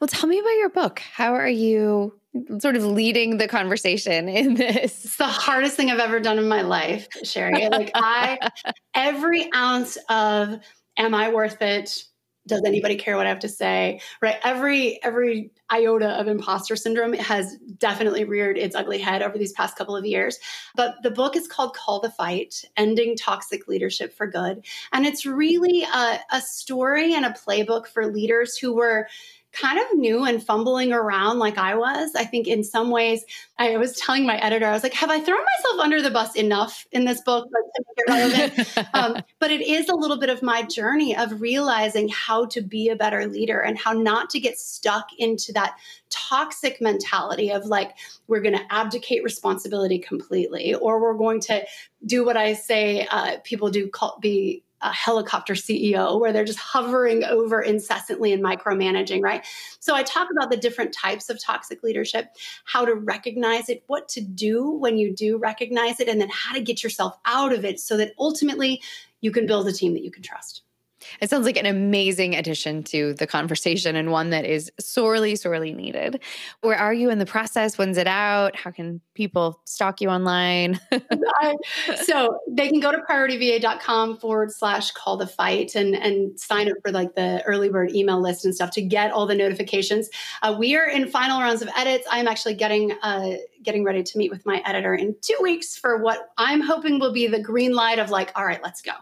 Well, 0.00 0.08
tell 0.08 0.28
me 0.28 0.38
about 0.38 0.56
your 0.56 0.68
book. 0.68 1.00
How 1.00 1.34
are 1.34 1.48
you 1.48 2.18
sort 2.60 2.76
of 2.76 2.84
leading 2.84 3.38
the 3.38 3.48
conversation 3.48 4.28
in 4.28 4.54
this? 4.54 5.04
It's 5.04 5.16
the 5.16 5.26
hardest 5.26 5.76
thing 5.76 5.90
I've 5.90 6.00
ever 6.00 6.20
done 6.20 6.38
in 6.38 6.48
my 6.48 6.62
life, 6.62 7.06
Sherry. 7.22 7.68
Like 7.68 7.90
I 7.94 8.38
every 8.94 9.48
ounce 9.54 9.98
of 10.08 10.58
am 10.96 11.14
I 11.14 11.32
worth 11.32 11.60
it? 11.62 12.04
Does 12.48 12.62
anybody 12.66 12.96
care 12.96 13.16
what 13.16 13.26
I 13.26 13.28
have 13.28 13.38
to 13.40 13.48
say? 13.48 14.00
Right? 14.20 14.36
Every 14.42 15.00
every 15.04 15.52
iota 15.70 16.08
of 16.18 16.26
imposter 16.26 16.74
syndrome 16.74 17.12
has 17.12 17.56
definitely 17.78 18.24
reared 18.24 18.58
its 18.58 18.74
ugly 18.74 18.98
head 18.98 19.22
over 19.22 19.38
these 19.38 19.52
past 19.52 19.76
couple 19.76 19.96
of 19.96 20.04
years. 20.04 20.38
But 20.74 20.96
the 21.04 21.10
book 21.12 21.36
is 21.36 21.46
called 21.46 21.76
Call 21.76 22.00
the 22.00 22.10
Fight: 22.10 22.64
Ending 22.76 23.16
Toxic 23.16 23.68
Leadership 23.68 24.12
for 24.12 24.26
Good, 24.26 24.64
and 24.92 25.06
it's 25.06 25.24
really 25.24 25.84
a, 25.84 26.18
a 26.32 26.40
story 26.40 27.14
and 27.14 27.24
a 27.24 27.30
playbook 27.30 27.86
for 27.86 28.12
leaders 28.12 28.56
who 28.56 28.74
were 28.74 29.06
kind 29.52 29.78
of 29.78 29.98
new 29.98 30.24
and 30.24 30.42
fumbling 30.42 30.92
around 30.92 31.38
like 31.38 31.58
I 31.58 31.74
was. 31.74 32.14
I 32.16 32.24
think 32.24 32.48
in 32.48 32.64
some 32.64 32.90
ways, 32.90 33.24
I 33.58 33.76
was 33.76 33.96
telling 33.96 34.26
my 34.26 34.36
editor, 34.38 34.66
I 34.66 34.72
was 34.72 34.82
like, 34.82 34.94
have 34.94 35.10
I 35.10 35.20
thrown 35.20 35.40
myself 35.40 35.80
under 35.80 36.00
the 36.00 36.10
bus 36.10 36.34
enough 36.36 36.86
in 36.90 37.04
this 37.04 37.20
book 37.20 37.48
to 37.48 37.62
make 37.78 37.96
it 37.96 38.10
relevant? 38.10 38.88
um, 38.94 39.22
but 39.38 39.50
it 39.50 39.60
is 39.60 39.88
a 39.88 39.94
little 39.94 40.18
bit 40.18 40.30
of 40.30 40.42
my 40.42 40.62
journey 40.62 41.14
of 41.16 41.40
realizing 41.40 42.08
how 42.08 42.46
to 42.46 42.62
be 42.62 42.88
a 42.88 42.96
better 42.96 43.26
leader 43.26 43.60
and 43.60 43.78
how 43.78 43.92
not 43.92 44.30
to 44.30 44.40
get 44.40 44.58
stuck 44.58 45.08
into 45.18 45.52
that 45.52 45.76
toxic 46.08 46.80
mentality 46.80 47.50
of 47.50 47.66
like, 47.66 47.96
we're 48.28 48.40
going 48.40 48.56
to 48.56 48.72
abdicate 48.72 49.22
responsibility 49.22 49.98
completely, 49.98 50.74
or 50.74 51.00
we're 51.00 51.14
going 51.14 51.40
to 51.40 51.62
do 52.06 52.24
what 52.24 52.36
I 52.36 52.54
say 52.54 53.06
uh, 53.10 53.36
people 53.44 53.70
do, 53.70 53.88
call, 53.88 54.18
be 54.20 54.62
a 54.82 54.92
helicopter 54.92 55.54
CEO 55.54 56.20
where 56.20 56.32
they're 56.32 56.44
just 56.44 56.58
hovering 56.58 57.24
over 57.24 57.60
incessantly 57.60 58.32
and 58.32 58.42
micromanaging, 58.42 59.22
right? 59.22 59.44
So 59.80 59.94
I 59.94 60.02
talk 60.02 60.28
about 60.30 60.50
the 60.50 60.56
different 60.56 60.92
types 60.92 61.30
of 61.30 61.42
toxic 61.42 61.82
leadership, 61.82 62.36
how 62.64 62.84
to 62.84 62.94
recognize 62.94 63.68
it, 63.68 63.84
what 63.86 64.08
to 64.10 64.20
do 64.20 64.70
when 64.70 64.98
you 64.98 65.14
do 65.14 65.38
recognize 65.38 66.00
it, 66.00 66.08
and 66.08 66.20
then 66.20 66.30
how 66.30 66.54
to 66.54 66.60
get 66.60 66.82
yourself 66.82 67.16
out 67.24 67.52
of 67.52 67.64
it 67.64 67.80
so 67.80 67.96
that 67.96 68.12
ultimately 68.18 68.82
you 69.20 69.30
can 69.30 69.46
build 69.46 69.68
a 69.68 69.72
team 69.72 69.94
that 69.94 70.04
you 70.04 70.10
can 70.10 70.22
trust. 70.22 70.62
It 71.20 71.30
sounds 71.30 71.46
like 71.46 71.56
an 71.56 71.66
amazing 71.66 72.34
addition 72.34 72.82
to 72.84 73.14
the 73.14 73.26
conversation 73.26 73.96
and 73.96 74.10
one 74.10 74.30
that 74.30 74.44
is 74.44 74.70
sorely, 74.78 75.36
sorely 75.36 75.72
needed. 75.72 76.20
Where 76.60 76.76
are 76.76 76.94
you 76.94 77.10
in 77.10 77.18
the 77.18 77.26
process? 77.26 77.78
When's 77.78 77.98
it 77.98 78.06
out? 78.06 78.56
How 78.56 78.70
can 78.70 79.00
people 79.14 79.60
stalk 79.64 80.00
you 80.00 80.08
online? 80.08 80.80
so 82.02 82.38
they 82.48 82.68
can 82.68 82.80
go 82.80 82.92
to 82.92 82.98
priorityva.com 82.98 84.18
forward 84.18 84.52
slash 84.52 84.90
call 84.92 85.16
the 85.16 85.26
fight 85.26 85.74
and, 85.74 85.94
and 85.94 86.38
sign 86.38 86.70
up 86.70 86.76
for 86.82 86.90
like 86.90 87.14
the 87.14 87.42
early 87.44 87.68
bird 87.68 87.94
email 87.94 88.20
list 88.20 88.44
and 88.44 88.54
stuff 88.54 88.70
to 88.72 88.82
get 88.82 89.12
all 89.12 89.26
the 89.26 89.34
notifications. 89.34 90.08
Uh, 90.42 90.54
we 90.58 90.76
are 90.76 90.86
in 90.86 91.08
final 91.08 91.40
rounds 91.40 91.62
of 91.62 91.68
edits. 91.76 92.06
I'm 92.10 92.28
actually 92.28 92.54
getting 92.54 92.92
uh, 93.02 93.36
getting 93.62 93.84
ready 93.84 94.02
to 94.02 94.18
meet 94.18 94.30
with 94.30 94.44
my 94.44 94.62
editor 94.66 94.94
in 94.94 95.14
two 95.22 95.36
weeks 95.40 95.76
for 95.76 95.98
what 95.98 96.32
I'm 96.36 96.60
hoping 96.60 96.98
will 96.98 97.12
be 97.12 97.26
the 97.26 97.40
green 97.40 97.72
light 97.72 97.98
of 97.98 98.10
like, 98.10 98.32
all 98.36 98.44
right, 98.44 98.62
let's 98.62 98.82
go. 98.82 98.92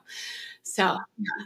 So, 0.62 0.99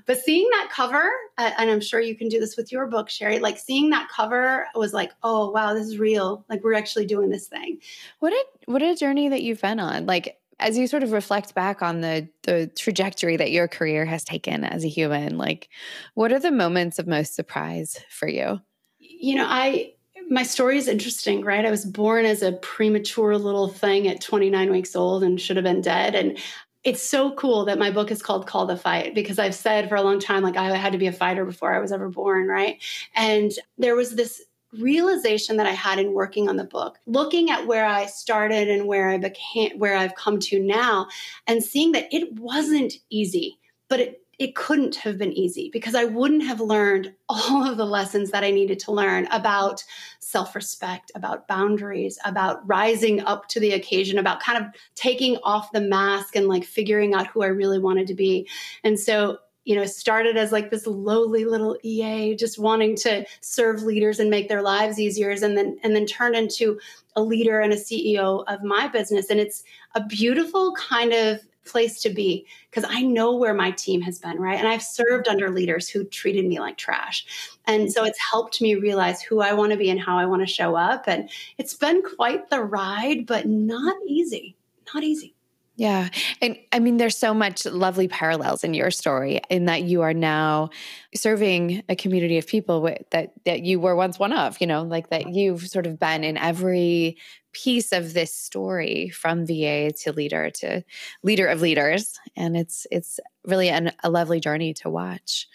but 0.07 0.19
seeing 0.19 0.49
that 0.51 0.71
cover, 0.71 1.11
uh, 1.39 1.51
and 1.59 1.71
I'm 1.71 1.81
sure 1.81 2.01
you 2.01 2.17
can 2.17 2.29
do 2.29 2.41
this 2.41 2.57
with 2.57 2.71
your 2.73 2.87
book, 2.87 3.09
Sherry, 3.09 3.39
like 3.39 3.59
seeing 3.59 3.91
that 3.91 4.09
cover 4.15 4.67
was 4.75 4.93
like, 4.93 5.13
oh, 5.23 5.51
wow, 5.51 5.73
this 5.73 5.87
is 5.87 5.99
real. 5.99 6.45
Like 6.49 6.63
we're 6.63 6.75
actually 6.75 7.07
doing 7.07 7.31
this 7.31 7.47
thing. 7.47 7.81
What 8.19 8.33
a, 8.33 8.45
what 8.67 8.83
a 8.83 8.95
journey 8.95 9.29
that 9.29 9.43
you've 9.43 9.63
been 9.63 9.81
on. 9.81 10.07
Like, 10.07 10.39
as 10.61 10.79
you 10.79 10.87
sort 10.87 11.03
of 11.03 11.13
reflect 11.13 11.55
back 11.55 11.83
on 11.83 12.01
the 12.01 12.29
the 12.43 12.71
trajectory 12.77 13.37
that 13.37 13.51
your 13.51 13.67
career 13.67 14.05
has 14.05 14.23
taken 14.25 14.65
as 14.65 14.85
a 14.85 14.89
human, 14.89 15.37
like 15.37 15.69
what 16.15 16.33
are 16.33 16.39
the 16.39 16.53
moments 16.53 16.99
of 16.99 17.07
most 17.07 17.35
surprise 17.35 18.01
for 18.09 18.29
you? 18.29 18.61
You 18.99 19.35
know, 19.37 19.47
I 19.49 19.95
my 20.31 20.43
story 20.43 20.79
is 20.79 20.89
interesting, 20.89 21.43
right? 21.43 21.65
I 21.65 21.71
was 21.71 21.85
born 21.85 22.25
as 22.25 22.43
a 22.43 22.53
premature 22.53 23.37
little 23.37 23.69
thing 23.69 24.09
at 24.09 24.21
29 24.21 24.71
weeks 24.71 24.97
old 24.97 25.23
and 25.23 25.41
should 25.41 25.57
have 25.57 25.65
been 25.65 25.81
dead. 25.81 26.15
And 26.15 26.39
it's 26.85 27.03
so 27.03 27.33
cool 27.33 27.65
that 27.65 27.79
my 27.79 27.91
book 27.91 28.11
is 28.11 28.23
called 28.23 28.47
Call 28.47 28.67
the 28.67 28.77
Fight 28.77 29.15
because 29.15 29.39
I've 29.39 29.55
said 29.55 29.89
for 29.89 29.97
a 29.97 30.03
long 30.03 30.21
time, 30.21 30.43
like, 30.43 30.57
I 30.57 30.77
had 30.77 30.93
to 30.93 30.99
be 30.99 31.07
a 31.07 31.13
fighter 31.13 31.45
before 31.45 31.75
I 31.75 31.81
was 31.81 31.93
ever 31.93 32.11
born, 32.11 32.47
right? 32.47 32.83
And 33.17 33.53
there 33.79 33.97
was 33.97 34.17
this 34.17 34.43
realization 34.79 35.57
that 35.57 35.67
I 35.67 35.73
had 35.73 35.99
in 35.99 36.13
working 36.13 36.49
on 36.49 36.57
the 36.57 36.65
book, 36.65 36.99
looking 37.07 37.51
at 37.51 37.67
where 37.67 37.87
I 37.87 38.07
started 38.07 38.69
and 38.69 38.87
where 38.87 39.09
I 39.09 39.19
became, 39.19 39.79
where 39.79 39.97
I've 39.97 40.15
come 40.17 40.39
to 40.41 40.61
now, 40.61 41.09
and 41.47 41.63
seeing 41.63 41.93
that 41.93 42.13
it 42.13 42.33
wasn't 42.39 42.95
easy, 43.09 43.59
but 43.89 44.01
it 44.01 44.24
it 44.39 44.55
couldn't 44.55 44.97
have 44.97 45.19
been 45.19 45.33
easy 45.33 45.71
because 45.73 45.95
I 45.95 46.05
wouldn't 46.05 46.45
have 46.45 46.61
learned 46.61 47.13
all 47.29 47.65
of 47.69 47.77
the 47.77 47.85
lessons 47.85 48.31
that 48.31 48.45
I 48.45 48.51
needed 48.51 48.79
to 48.81 48.93
learn 48.93 49.27
about 49.31 49.83
self 50.21 50.55
respect, 50.55 51.13
about 51.15 51.49
boundaries, 51.49 52.19
about 52.25 52.67
rising 52.67 53.21
up 53.21 53.49
to 53.49 53.61
the 53.61 53.73
occasion, 53.73 54.19
about 54.19 54.41
kind 54.41 54.63
of 54.63 54.71
taking 54.95 55.37
off 55.43 55.73
the 55.73 55.81
mask 55.81 56.37
and 56.37 56.49
like 56.49 56.65
figuring 56.65 57.15
out 57.15 57.27
who 57.27 57.43
I 57.43 57.49
really 57.49 57.79
wanted 57.79 58.07
to 58.09 58.15
be. 58.15 58.49
And 58.83 58.99
so, 58.99 59.39
you 59.65 59.75
know, 59.75 59.87
started 59.87 60.37
as 60.37 60.53
like 60.53 60.71
this 60.71 60.87
lowly 60.87 61.45
little 61.45 61.79
EA, 61.83 62.37
just 62.37 62.59
wanting 62.59 62.97
to 62.97 63.25
serve 63.41 63.83
leaders 63.83 64.19
and 64.19 64.29
make 64.29 64.49
their 64.49 64.63
lives 64.63 64.99
easier, 64.99 65.31
and 65.31 65.57
then 65.57 65.79
and 65.83 65.95
then 65.95 66.07
turned 66.07 66.37
into 66.37 66.79
a 67.17 67.23
leader 67.23 67.61
and 67.61 67.73
a 67.73 67.77
CEO 67.77 68.45
of 68.47 68.63
my 68.63 68.89
business. 68.89 69.31
And 69.31 69.41
it's 69.41 69.65
a 69.95 70.05
beautiful 70.05 70.75
kind 70.75 71.13
of 71.13 71.41
place 71.65 72.01
to 72.03 72.11
be 72.11 72.47
because 72.71 72.89
I 72.89 73.03
know 73.03 73.37
where 73.37 73.55
my 73.55 73.71
team 73.73 74.01
has 74.03 74.19
been, 74.19 74.39
right? 74.39 74.59
And 74.59 74.69
I've 74.69 74.83
served 74.83 75.29
under 75.29 75.51
leaders 75.51 75.89
who 75.89 76.05
treated 76.05 76.47
me 76.47 76.61
like 76.61 76.77
trash. 76.77 77.27
And 77.67 77.93
so 77.93 78.05
it's 78.05 78.19
helped 78.31 78.61
me 78.61 78.75
realize 78.75 79.23
who 79.23 79.41
I 79.41 79.53
want 79.53 79.73
to 79.73 79.79
be 79.79 79.91
and 79.91 80.01
how 80.01 80.19
I 80.19 80.27
want 80.27 80.43
to 80.43 80.53
show 80.53 80.77
up. 80.77 81.05
And 81.07 81.31
it's 81.59 81.75
been 81.75 82.03
quite 82.03 82.51
the 82.51 82.61
ride, 82.61 83.27
but 83.27 83.47
not 83.47 83.97
easy. 84.07 84.57
Not 84.95 85.03
easy. 85.03 85.35
Yeah. 85.77 86.09
And 86.41 86.57
I 86.71 86.79
mean, 86.79 86.99
there's 86.99 87.19
so 87.19 87.35
much 87.35 87.67
lovely 87.67 88.07
parallels 88.07 88.63
in 88.63 88.75
your 88.75 88.93
story 88.93 89.41
in 89.51 89.65
that 89.65 89.83
you 89.83 90.03
are 90.03 90.15
now 90.15 90.71
serving 91.17 91.83
a 91.89 91.97
community 91.97 92.39
of 92.39 92.47
people 92.47 92.89
that, 93.11 93.33
that 93.45 93.63
you 93.65 93.81
were 93.81 93.97
once 93.97 94.17
one 94.17 94.33
of, 94.33 94.61
you 94.61 94.69
know, 94.69 94.83
like 94.83 95.11
that 95.11 95.31
you've 95.31 95.67
sort 95.67 95.87
of 95.87 95.99
been 95.99 96.23
in 96.23 96.37
every 96.37 97.17
piece 97.53 97.91
of 97.91 98.15
this 98.15 98.33
story 98.33 99.09
from 99.09 99.47
VA 99.47 99.91
to 100.03 100.13
leader 100.13 100.51
to 100.51 100.85
leader 101.25 101.47
of 101.47 101.61
leaders. 101.61 102.21
And 102.37 102.57
it's, 102.57 102.87
it's 102.93 103.19
really 103.45 103.69
an, 103.69 103.91
a 104.05 104.11
lovely 104.11 104.39
journey 104.39 104.75
to 104.75 104.91
watch. 104.91 105.49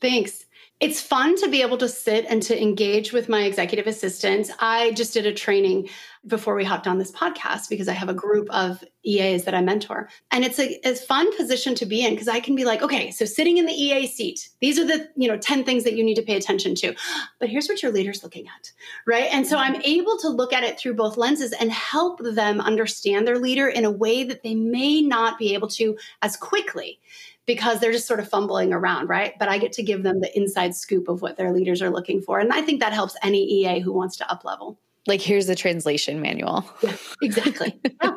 Thanks. 0.00 0.46
It's 0.78 1.00
fun 1.00 1.36
to 1.36 1.48
be 1.48 1.62
able 1.62 1.78
to 1.78 1.88
sit 1.88 2.26
and 2.28 2.42
to 2.42 2.60
engage 2.60 3.10
with 3.10 3.30
my 3.30 3.44
executive 3.44 3.86
assistants. 3.86 4.50
I 4.60 4.92
just 4.92 5.14
did 5.14 5.24
a 5.24 5.32
training 5.32 5.88
before 6.26 6.54
we 6.54 6.64
hopped 6.64 6.86
on 6.86 6.98
this 6.98 7.12
podcast 7.12 7.70
because 7.70 7.88
I 7.88 7.92
have 7.92 8.10
a 8.10 8.14
group 8.14 8.50
of 8.50 8.84
EAs 9.04 9.44
that 9.44 9.54
I 9.54 9.62
mentor. 9.62 10.10
And 10.30 10.44
it's 10.44 10.58
a, 10.58 10.94
fun 11.06 11.34
position 11.36 11.74
to 11.76 11.86
be 11.86 12.04
in 12.04 12.12
because 12.12 12.26
I 12.28 12.40
can 12.40 12.56
be 12.56 12.64
like, 12.64 12.82
okay, 12.82 13.10
so 13.10 13.24
sitting 13.24 13.58
in 13.58 13.66
the 13.66 13.72
EA 13.72 14.06
seat, 14.06 14.48
these 14.60 14.78
are 14.78 14.84
the, 14.84 15.08
you 15.14 15.28
know, 15.28 15.38
10 15.38 15.62
things 15.62 15.84
that 15.84 15.94
you 15.94 16.02
need 16.02 16.16
to 16.16 16.22
pay 16.22 16.36
attention 16.36 16.74
to. 16.76 16.94
But 17.38 17.48
here's 17.48 17.68
what 17.68 17.82
your 17.82 17.92
leader's 17.92 18.24
looking 18.24 18.46
at. 18.48 18.72
Right. 19.06 19.28
And 19.32 19.46
so 19.46 19.56
mm-hmm. 19.56 19.76
I'm 19.76 19.82
able 19.82 20.18
to 20.18 20.28
look 20.28 20.52
at 20.52 20.64
it 20.64 20.78
through 20.78 20.94
both 20.94 21.16
lenses 21.16 21.52
and 21.52 21.70
help 21.70 22.20
them 22.22 22.60
understand 22.60 23.26
their 23.26 23.38
leader 23.38 23.68
in 23.68 23.84
a 23.84 23.90
way 23.90 24.24
that 24.24 24.42
they 24.42 24.54
may 24.54 25.00
not 25.00 25.38
be 25.38 25.54
able 25.54 25.68
to 25.68 25.96
as 26.22 26.36
quickly 26.36 26.98
because 27.46 27.80
they're 27.80 27.92
just 27.92 28.06
sort 28.06 28.20
of 28.20 28.28
fumbling 28.28 28.72
around, 28.72 29.08
right? 29.08 29.34
But 29.38 29.48
I 29.48 29.58
get 29.58 29.72
to 29.74 29.82
give 29.82 30.02
them 30.02 30.20
the 30.20 30.36
inside 30.36 30.74
scoop 30.74 31.08
of 31.08 31.22
what 31.22 31.36
their 31.36 31.52
leaders 31.52 31.80
are 31.80 31.90
looking 31.90 32.20
for. 32.20 32.40
And 32.40 32.52
I 32.52 32.62
think 32.62 32.80
that 32.80 32.92
helps 32.92 33.16
any 33.22 33.42
EA 33.44 33.80
who 33.80 33.92
wants 33.92 34.16
to 34.16 34.30
up 34.30 34.44
level. 34.44 34.78
Like, 35.06 35.20
here's 35.20 35.46
the 35.46 35.54
translation 35.54 36.20
manual. 36.20 36.68
Yeah, 36.82 36.96
exactly. 37.22 37.80
yeah. 38.02 38.16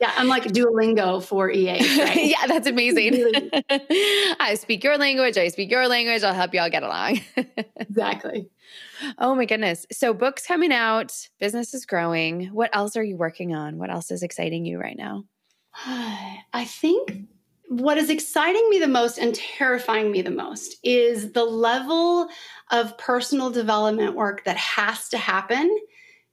yeah, 0.00 0.12
I'm 0.16 0.26
like 0.26 0.44
Duolingo 0.44 1.22
for 1.22 1.48
EA. 1.50 1.78
Right? 1.98 2.16
yeah, 2.16 2.46
that's 2.48 2.66
amazing. 2.66 3.50
I 4.40 4.56
speak 4.58 4.82
your 4.82 4.98
language. 4.98 5.38
I 5.38 5.46
speak 5.48 5.70
your 5.70 5.86
language. 5.86 6.24
I'll 6.24 6.34
help 6.34 6.52
you 6.52 6.60
all 6.60 6.70
get 6.70 6.82
along. 6.82 7.20
exactly. 7.76 8.48
Oh 9.18 9.36
my 9.36 9.44
goodness. 9.44 9.86
So, 9.92 10.12
books 10.12 10.44
coming 10.44 10.72
out, 10.72 11.14
business 11.38 11.74
is 11.74 11.86
growing. 11.86 12.46
What 12.46 12.74
else 12.74 12.96
are 12.96 13.04
you 13.04 13.16
working 13.16 13.54
on? 13.54 13.78
What 13.78 13.90
else 13.90 14.10
is 14.10 14.24
exciting 14.24 14.64
you 14.64 14.80
right 14.80 14.96
now? 14.96 15.24
I 15.86 16.64
think 16.64 17.28
what 17.68 17.98
is 17.98 18.10
exciting 18.10 18.68
me 18.70 18.78
the 18.78 18.88
most 18.88 19.18
and 19.18 19.34
terrifying 19.34 20.10
me 20.10 20.22
the 20.22 20.30
most 20.30 20.76
is 20.82 21.32
the 21.32 21.44
level 21.44 22.28
of 22.70 22.96
personal 22.98 23.50
development 23.50 24.14
work 24.14 24.44
that 24.44 24.56
has 24.56 25.08
to 25.08 25.18
happen 25.18 25.76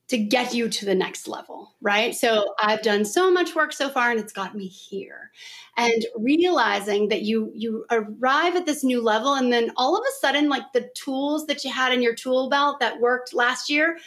to 0.10 0.18
get 0.18 0.54
you 0.54 0.68
to 0.70 0.86
the 0.86 0.94
next 0.94 1.28
level, 1.28 1.76
right? 1.82 2.14
So 2.14 2.54
I've 2.60 2.84
done 2.84 3.06
so 3.06 3.32
much 3.32 3.56
work 3.56 3.72
so 3.72 3.90
far 3.90 4.12
and 4.12 4.20
it's 4.20 4.34
got 4.34 4.54
me 4.54 4.68
here. 4.68 5.32
And 5.78 6.06
realizing 6.18 7.08
that 7.08 7.22
you 7.22 7.52
you 7.56 7.86
arrive 7.90 8.56
at 8.56 8.66
this 8.66 8.84
new 8.84 9.02
level 9.02 9.34
and 9.34 9.52
then 9.52 9.72
all 9.78 9.98
of 9.98 10.04
a 10.04 10.20
sudden 10.20 10.50
like 10.50 10.72
the 10.74 10.90
tools 10.94 11.48
that 11.48 11.64
you 11.64 11.72
had 11.72 11.94
in 11.94 12.02
your 12.02 12.14
tool 12.14 12.50
belt 12.50 12.80
that 12.80 13.00
worked 13.00 13.34
last 13.34 13.70
year 13.70 13.98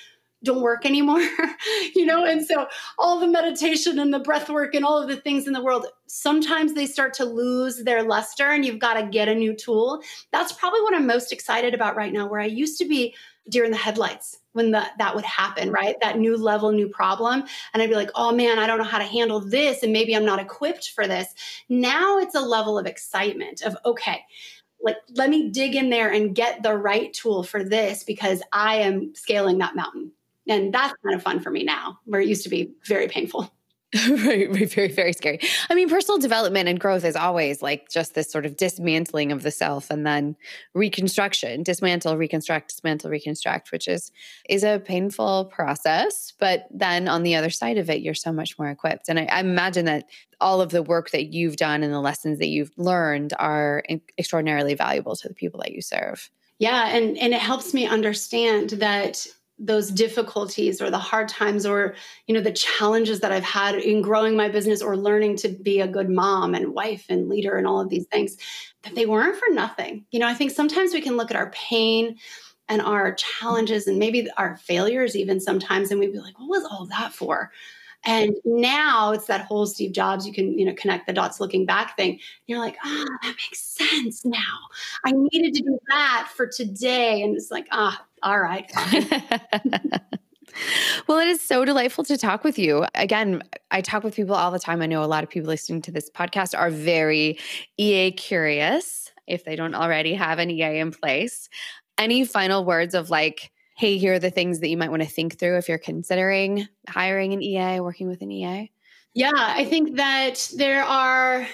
don't 0.46 0.62
work 0.62 0.86
anymore 0.86 1.20
you 1.94 2.04
know? 2.04 2.24
And 2.24 2.44
so 2.44 2.66
all 2.98 3.18
the 3.18 3.26
meditation 3.26 3.98
and 3.98 4.12
the 4.12 4.18
breath 4.18 4.48
work 4.48 4.74
and 4.74 4.84
all 4.84 5.00
of 5.00 5.08
the 5.08 5.16
things 5.16 5.46
in 5.46 5.52
the 5.52 5.62
world 5.62 5.86
sometimes 6.06 6.74
they 6.74 6.86
start 6.86 7.14
to 7.14 7.24
lose 7.24 7.82
their 7.84 8.02
luster 8.02 8.50
and 8.50 8.64
you've 8.64 8.78
got 8.78 8.94
to 8.94 9.06
get 9.06 9.28
a 9.28 9.34
new 9.34 9.54
tool. 9.54 10.00
That's 10.32 10.52
probably 10.52 10.80
what 10.82 10.94
i'm 10.94 11.06
most 11.06 11.32
excited 11.32 11.74
about 11.74 11.96
right 11.96 12.12
now 12.12 12.28
where 12.28 12.40
i 12.40 12.46
used 12.46 12.78
to 12.78 12.84
be 12.84 13.14
deer 13.48 13.64
in 13.64 13.70
the 13.70 13.76
headlights 13.76 14.38
when 14.52 14.72
the, 14.72 14.84
that 14.98 15.14
would 15.14 15.24
happen 15.24 15.70
right? 15.70 15.96
That 16.00 16.18
new 16.18 16.36
level 16.36 16.72
new 16.72 16.88
problem. 16.88 17.44
And 17.72 17.82
i'd 17.82 17.90
be 17.90 17.96
like 17.96 18.10
oh 18.14 18.32
man 18.32 18.58
i 18.58 18.66
don't 18.66 18.78
know 18.78 18.84
how 18.84 18.98
to 18.98 19.04
handle 19.04 19.40
this 19.40 19.82
and 19.82 19.92
maybe 19.92 20.14
i'm 20.14 20.24
not 20.24 20.40
equipped 20.40 20.90
for 20.90 21.06
this. 21.06 21.34
Now 21.68 22.18
it's 22.18 22.34
a 22.34 22.40
level 22.40 22.78
of 22.78 22.86
excitement 22.86 23.62
of 23.62 23.76
okay 23.84 24.24
like 24.82 24.96
let 25.14 25.30
me 25.30 25.48
dig 25.48 25.74
in 25.74 25.88
there 25.88 26.12
and 26.12 26.34
get 26.34 26.62
the 26.62 26.76
right 26.76 27.12
tool 27.14 27.42
for 27.42 27.64
this 27.64 28.04
because 28.04 28.42
i 28.52 28.76
am 28.76 29.14
scaling 29.14 29.56
that 29.56 29.74
mountain 29.74 30.12
and 30.48 30.72
that's 30.72 30.94
kind 31.04 31.14
of 31.14 31.22
fun 31.22 31.40
for 31.40 31.50
me 31.50 31.64
now, 31.64 31.98
where 32.04 32.20
it 32.20 32.28
used 32.28 32.44
to 32.44 32.48
be 32.48 32.72
very 32.86 33.08
painful. 33.08 33.52
right, 34.10 34.50
right, 34.50 34.72
very, 34.72 34.90
very 34.90 35.12
scary. 35.12 35.38
I 35.70 35.74
mean, 35.74 35.88
personal 35.88 36.18
development 36.18 36.68
and 36.68 36.78
growth 36.78 37.04
is 37.04 37.14
always 37.14 37.62
like 37.62 37.88
just 37.88 38.14
this 38.14 38.30
sort 38.30 38.44
of 38.44 38.56
dismantling 38.56 39.30
of 39.30 39.42
the 39.42 39.52
self 39.52 39.90
and 39.90 40.04
then 40.04 40.36
reconstruction, 40.74 41.62
dismantle, 41.62 42.16
reconstruct, 42.16 42.70
dismantle, 42.70 43.10
reconstruct, 43.10 43.70
which 43.70 43.86
is 43.86 44.10
is 44.48 44.64
a 44.64 44.82
painful 44.84 45.46
process. 45.46 46.32
But 46.38 46.66
then 46.70 47.06
on 47.06 47.22
the 47.22 47.36
other 47.36 47.48
side 47.48 47.78
of 47.78 47.88
it, 47.88 48.00
you're 48.00 48.14
so 48.14 48.32
much 48.32 48.58
more 48.58 48.68
equipped. 48.68 49.08
And 49.08 49.20
I, 49.20 49.26
I 49.26 49.40
imagine 49.40 49.84
that 49.84 50.08
all 50.40 50.60
of 50.60 50.70
the 50.70 50.82
work 50.82 51.10
that 51.10 51.32
you've 51.32 51.56
done 51.56 51.84
and 51.84 51.92
the 51.92 52.00
lessons 52.00 52.38
that 52.40 52.48
you've 52.48 52.72
learned 52.76 53.34
are 53.38 53.84
extraordinarily 54.18 54.74
valuable 54.74 55.14
to 55.14 55.28
the 55.28 55.34
people 55.34 55.60
that 55.60 55.72
you 55.72 55.80
serve. 55.80 56.28
Yeah, 56.58 56.88
and 56.88 57.16
and 57.18 57.32
it 57.32 57.40
helps 57.40 57.72
me 57.72 57.86
understand 57.86 58.70
that 58.70 59.26
those 59.58 59.90
difficulties 59.90 60.82
or 60.82 60.90
the 60.90 60.98
hard 60.98 61.28
times 61.28 61.64
or 61.64 61.94
you 62.26 62.34
know 62.34 62.42
the 62.42 62.52
challenges 62.52 63.20
that 63.20 63.32
i've 63.32 63.42
had 63.42 63.74
in 63.74 64.02
growing 64.02 64.36
my 64.36 64.48
business 64.48 64.82
or 64.82 64.96
learning 64.96 65.34
to 65.34 65.48
be 65.48 65.80
a 65.80 65.88
good 65.88 66.10
mom 66.10 66.54
and 66.54 66.74
wife 66.74 67.06
and 67.08 67.28
leader 67.28 67.56
and 67.56 67.66
all 67.66 67.80
of 67.80 67.88
these 67.88 68.06
things 68.06 68.36
that 68.82 68.94
they 68.94 69.06
weren't 69.06 69.36
for 69.36 69.48
nothing. 69.50 70.04
You 70.10 70.20
know 70.20 70.28
i 70.28 70.34
think 70.34 70.50
sometimes 70.50 70.92
we 70.92 71.00
can 71.00 71.16
look 71.16 71.30
at 71.30 71.36
our 71.36 71.50
pain 71.50 72.18
and 72.68 72.82
our 72.82 73.14
challenges 73.14 73.86
and 73.86 73.98
maybe 73.98 74.28
our 74.36 74.56
failures 74.56 75.16
even 75.16 75.40
sometimes 75.40 75.90
and 75.90 76.00
we'd 76.00 76.12
be 76.12 76.18
like 76.18 76.38
what 76.38 76.48
was 76.48 76.64
all 76.64 76.86
that 76.86 77.12
for 77.12 77.50
and 78.06 78.36
now 78.44 79.12
it's 79.12 79.26
that 79.26 79.42
whole 79.42 79.66
Steve 79.66 79.92
Jobs, 79.92 80.26
you 80.26 80.32
can, 80.32 80.58
you 80.58 80.64
know, 80.64 80.74
connect 80.74 81.06
the 81.06 81.12
dots 81.12 81.40
looking 81.40 81.66
back 81.66 81.96
thing. 81.96 82.20
You're 82.46 82.60
like, 82.60 82.76
ah, 82.84 83.04
oh, 83.08 83.16
that 83.22 83.34
makes 83.36 83.60
sense 83.60 84.24
now. 84.24 84.38
I 85.04 85.12
needed 85.12 85.54
to 85.54 85.62
do 85.62 85.78
that 85.88 86.28
for 86.34 86.46
today. 86.46 87.22
And 87.22 87.36
it's 87.36 87.50
like, 87.50 87.66
ah, 87.72 88.04
all 88.22 88.38
right. 88.38 88.70
well, 91.06 91.18
it 91.18 91.28
is 91.28 91.40
so 91.40 91.64
delightful 91.64 92.04
to 92.04 92.16
talk 92.16 92.44
with 92.44 92.58
you. 92.58 92.86
Again, 92.94 93.42
I 93.70 93.80
talk 93.80 94.04
with 94.04 94.14
people 94.14 94.34
all 94.34 94.50
the 94.50 94.58
time. 94.58 94.82
I 94.82 94.86
know 94.86 95.02
a 95.02 95.06
lot 95.06 95.24
of 95.24 95.30
people 95.30 95.48
listening 95.48 95.82
to 95.82 95.92
this 95.92 96.10
podcast 96.10 96.56
are 96.58 96.70
very 96.70 97.38
EA 97.76 98.12
curious 98.12 99.10
if 99.26 99.44
they 99.44 99.56
don't 99.56 99.74
already 99.74 100.14
have 100.14 100.38
an 100.38 100.50
EA 100.50 100.78
in 100.78 100.92
place. 100.92 101.48
Any 101.98 102.24
final 102.24 102.64
words 102.64 102.94
of 102.94 103.10
like, 103.10 103.50
hey, 103.76 103.98
here 103.98 104.14
are 104.14 104.18
the 104.18 104.30
things 104.30 104.60
that 104.60 104.68
you 104.68 104.76
might 104.76 104.90
want 104.90 105.02
to 105.02 105.08
think 105.08 105.38
through 105.38 105.58
if 105.58 105.68
you're 105.68 105.76
considering 105.76 106.66
hiring 106.88 107.34
an 107.34 107.42
EA, 107.42 107.80
working 107.80 108.08
with 108.08 108.22
an 108.22 108.32
EA? 108.32 108.72
Yeah, 109.12 109.30
I 109.34 109.66
think 109.66 109.96
that 109.96 110.50
there 110.56 110.82
are 110.82 111.46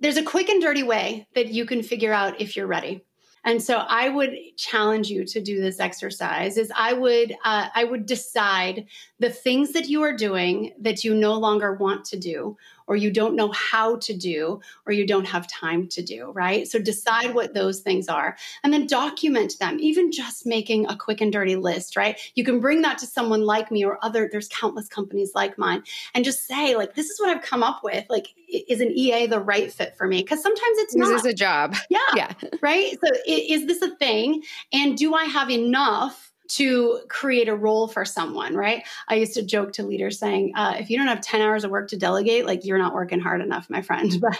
there's 0.00 0.16
a 0.16 0.22
quick 0.22 0.48
and 0.48 0.60
dirty 0.60 0.82
way 0.82 1.28
that 1.34 1.48
you 1.48 1.64
can 1.64 1.82
figure 1.82 2.12
out 2.12 2.40
if 2.40 2.56
you're 2.56 2.66
ready. 2.66 3.04
And 3.44 3.62
so 3.62 3.78
I 3.78 4.08
would 4.08 4.34
challenge 4.56 5.08
you 5.08 5.24
to 5.26 5.40
do 5.40 5.60
this 5.60 5.78
exercise 5.78 6.56
is 6.56 6.72
I 6.74 6.92
would 6.92 7.32
uh, 7.44 7.68
I 7.74 7.84
would 7.84 8.06
decide 8.06 8.86
the 9.18 9.30
things 9.30 9.72
that 9.72 9.88
you 9.88 10.02
are 10.02 10.16
doing 10.16 10.72
that 10.80 11.04
you 11.04 11.14
no 11.14 11.34
longer 11.34 11.74
want 11.74 12.04
to 12.06 12.18
do 12.18 12.56
or 12.86 12.96
you 12.96 13.10
don't 13.10 13.36
know 13.36 13.50
how 13.52 13.96
to 13.96 14.14
do 14.14 14.60
or 14.86 14.92
you 14.92 15.06
don't 15.06 15.26
have 15.26 15.46
time 15.46 15.88
to 15.88 16.02
do, 16.02 16.30
right? 16.32 16.66
So 16.68 16.78
decide 16.78 17.34
what 17.34 17.54
those 17.54 17.80
things 17.80 18.08
are 18.08 18.36
and 18.62 18.72
then 18.72 18.86
document 18.86 19.58
them, 19.58 19.78
even 19.80 20.12
just 20.12 20.46
making 20.46 20.86
a 20.86 20.96
quick 20.96 21.20
and 21.20 21.32
dirty 21.32 21.56
list, 21.56 21.96
right? 21.96 22.18
You 22.34 22.44
can 22.44 22.60
bring 22.60 22.82
that 22.82 22.98
to 22.98 23.06
someone 23.06 23.42
like 23.42 23.70
me 23.70 23.84
or 23.84 23.98
other, 24.02 24.28
there's 24.30 24.48
countless 24.48 24.88
companies 24.88 25.32
like 25.34 25.58
mine 25.58 25.82
and 26.14 26.24
just 26.24 26.46
say, 26.46 26.76
like, 26.76 26.94
this 26.94 27.10
is 27.10 27.20
what 27.20 27.30
I've 27.30 27.42
come 27.42 27.62
up 27.62 27.82
with. 27.82 28.04
Like, 28.08 28.28
is 28.48 28.80
an 28.80 28.90
EA 28.90 29.26
the 29.26 29.40
right 29.40 29.72
fit 29.72 29.96
for 29.96 30.06
me? 30.06 30.22
Because 30.22 30.42
sometimes 30.42 30.78
it's 30.78 30.94
not. 30.94 31.08
This 31.08 31.20
is 31.20 31.26
a 31.26 31.34
job. 31.34 31.76
Yeah. 31.88 31.98
Yeah. 32.14 32.32
Right. 32.60 32.98
So 33.02 33.10
is 33.26 33.66
this 33.66 33.82
a 33.82 33.94
thing? 33.96 34.42
And 34.72 34.96
do 34.96 35.14
I 35.14 35.24
have 35.24 35.50
enough? 35.50 36.31
To 36.56 37.00
create 37.08 37.48
a 37.48 37.54
role 37.54 37.88
for 37.88 38.04
someone, 38.04 38.54
right? 38.54 38.84
I 39.08 39.14
used 39.14 39.34
to 39.34 39.42
joke 39.42 39.72
to 39.74 39.82
leaders 39.82 40.18
saying, 40.18 40.52
uh, 40.54 40.74
if 40.78 40.90
you 40.90 40.98
don't 40.98 41.06
have 41.06 41.22
10 41.22 41.40
hours 41.40 41.64
of 41.64 41.70
work 41.70 41.88
to 41.88 41.96
delegate, 41.96 42.44
like 42.44 42.64
you're 42.64 42.78
not 42.78 42.92
working 42.92 43.20
hard 43.20 43.40
enough, 43.40 43.70
my 43.70 43.82
friend. 43.82 44.12
But 44.22 44.38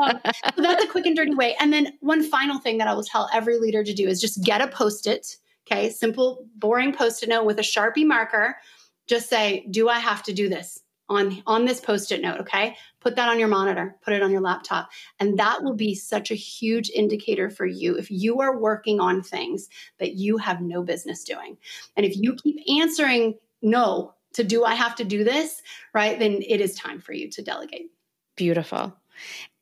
um, 0.00 0.20
so 0.54 0.62
that's 0.62 0.84
a 0.84 0.88
quick 0.88 1.06
and 1.06 1.16
dirty 1.16 1.34
way. 1.34 1.56
And 1.58 1.72
then 1.72 1.94
one 2.00 2.22
final 2.22 2.58
thing 2.58 2.78
that 2.78 2.88
I 2.88 2.94
will 2.94 3.02
tell 3.02 3.28
every 3.32 3.58
leader 3.58 3.82
to 3.82 3.92
do 3.92 4.06
is 4.06 4.20
just 4.20 4.42
get 4.44 4.60
a 4.60 4.68
post 4.68 5.06
it. 5.06 5.36
Okay. 5.66 5.90
Simple, 5.90 6.46
boring 6.54 6.92
post 6.92 7.22
it 7.22 7.28
note 7.28 7.44
with 7.44 7.58
a 7.58 7.62
Sharpie 7.62 8.06
marker. 8.06 8.56
Just 9.08 9.28
say, 9.28 9.66
do 9.70 9.88
I 9.88 9.98
have 9.98 10.22
to 10.24 10.32
do 10.32 10.48
this? 10.48 10.80
On 11.08 11.42
on 11.46 11.64
this 11.64 11.80
post-it 11.80 12.20
note 12.20 12.40
okay 12.40 12.76
put 13.00 13.16
that 13.16 13.28
on 13.28 13.38
your 13.38 13.48
monitor 13.48 13.96
put 14.02 14.12
it 14.12 14.22
on 14.22 14.30
your 14.30 14.40
laptop 14.40 14.88
and 15.20 15.38
that 15.38 15.62
will 15.62 15.74
be 15.74 15.94
such 15.94 16.30
a 16.30 16.34
huge 16.34 16.90
indicator 16.90 17.48
for 17.48 17.66
you 17.66 17.96
if 17.96 18.10
you 18.10 18.40
are 18.40 18.58
working 18.58 19.00
on 19.00 19.22
things 19.22 19.68
that 19.98 20.14
you 20.14 20.36
have 20.36 20.60
no 20.60 20.82
business 20.82 21.24
doing 21.24 21.56
and 21.96 22.04
if 22.04 22.16
you 22.16 22.34
keep 22.34 22.58
answering 22.80 23.34
no 23.62 24.14
to 24.32 24.42
do 24.42 24.64
i 24.64 24.74
have 24.74 24.94
to 24.94 25.04
do 25.04 25.24
this 25.24 25.62
right 25.94 26.18
then 26.18 26.42
it 26.46 26.60
is 26.60 26.74
time 26.74 27.00
for 27.00 27.12
you 27.12 27.30
to 27.30 27.42
delegate 27.42 27.90
beautiful 28.36 28.92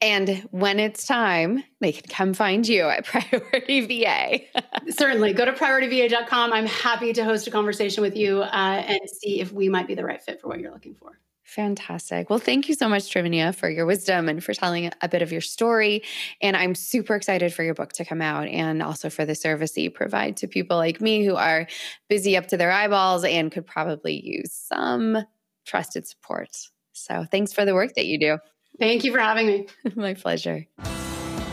and 0.01 0.47
when 0.51 0.81
it's 0.81 1.07
time, 1.07 1.65
they 1.81 1.93
can 1.93 2.09
come 2.09 2.35
find 2.35 2.67
you 2.67 2.89
at 2.89 3.07
Priority 3.07 4.03
VA. 4.05 4.41
Certainly. 4.91 5.33
Go 5.35 5.45
to 5.45 5.53
priorityva.com. 5.53 6.53
I'm 6.53 6.67
happy 6.67 7.13
to 7.15 7.25
host 7.25 7.47
a 7.47 7.51
conversation 7.51 8.03
with 8.03 8.17
you 8.17 8.43
uh, 8.43 8.85
and 8.87 9.01
see 9.09 9.41
if 9.41 9.53
we 9.53 9.69
might 9.69 9.87
be 9.87 9.95
the 9.95 10.05
right 10.05 10.23
fit 10.23 10.41
for 10.41 10.49
what 10.49 10.61
you're 10.61 10.73
looking 10.73 10.95
for. 10.95 11.19
Fantastic. 11.45 12.31
Well, 12.31 12.39
thank 12.39 12.69
you 12.69 12.75
so 12.75 12.89
much, 12.89 13.13
Trivinia, 13.13 13.55
for 13.55 13.69
your 13.69 13.85
wisdom 13.85 14.29
and 14.31 14.43
for 14.43 14.55
telling 14.55 14.91
a 15.03 15.09
bit 15.09 15.21
of 15.21 15.31
your 15.31 15.43
story. 15.43 16.03
And 16.41 16.57
I'm 16.57 16.75
super 16.75 17.15
excited 17.15 17.53
for 17.53 17.63
your 17.63 17.75
book 17.75 17.93
to 17.95 18.05
come 18.05 18.23
out 18.23 18.49
and 18.49 18.83
also 18.83 19.11
for 19.11 19.27
the 19.27 19.35
service 19.35 19.73
that 19.73 19.83
you 19.83 19.91
provide 19.91 20.39
to 20.39 20.49
people 20.49 20.79
like 20.79 21.03
me 21.03 21.25
who 21.25 21.37
are 21.37 21.67
busy 22.09 22.37
up 22.37 22.49
to 22.49 22.57
their 22.57 22.73
eyeballs 22.73 23.25
and 23.25 23.53
could 23.53 23.67
probably 23.67 24.21
use 24.25 24.53
some 24.53 25.19
trusted 25.67 26.07
support. 26.07 26.57
So 26.93 27.27
thanks 27.31 27.53
for 27.53 27.67
the 27.67 27.75
work 27.75 27.95
that 27.95 28.07
you 28.07 28.19
do. 28.19 28.39
Thank 28.79 29.05
you 29.05 29.13
for 29.13 29.21
having 29.21 29.47
me. 29.47 29.67
My 29.95 30.15
pleasure. 30.15 30.67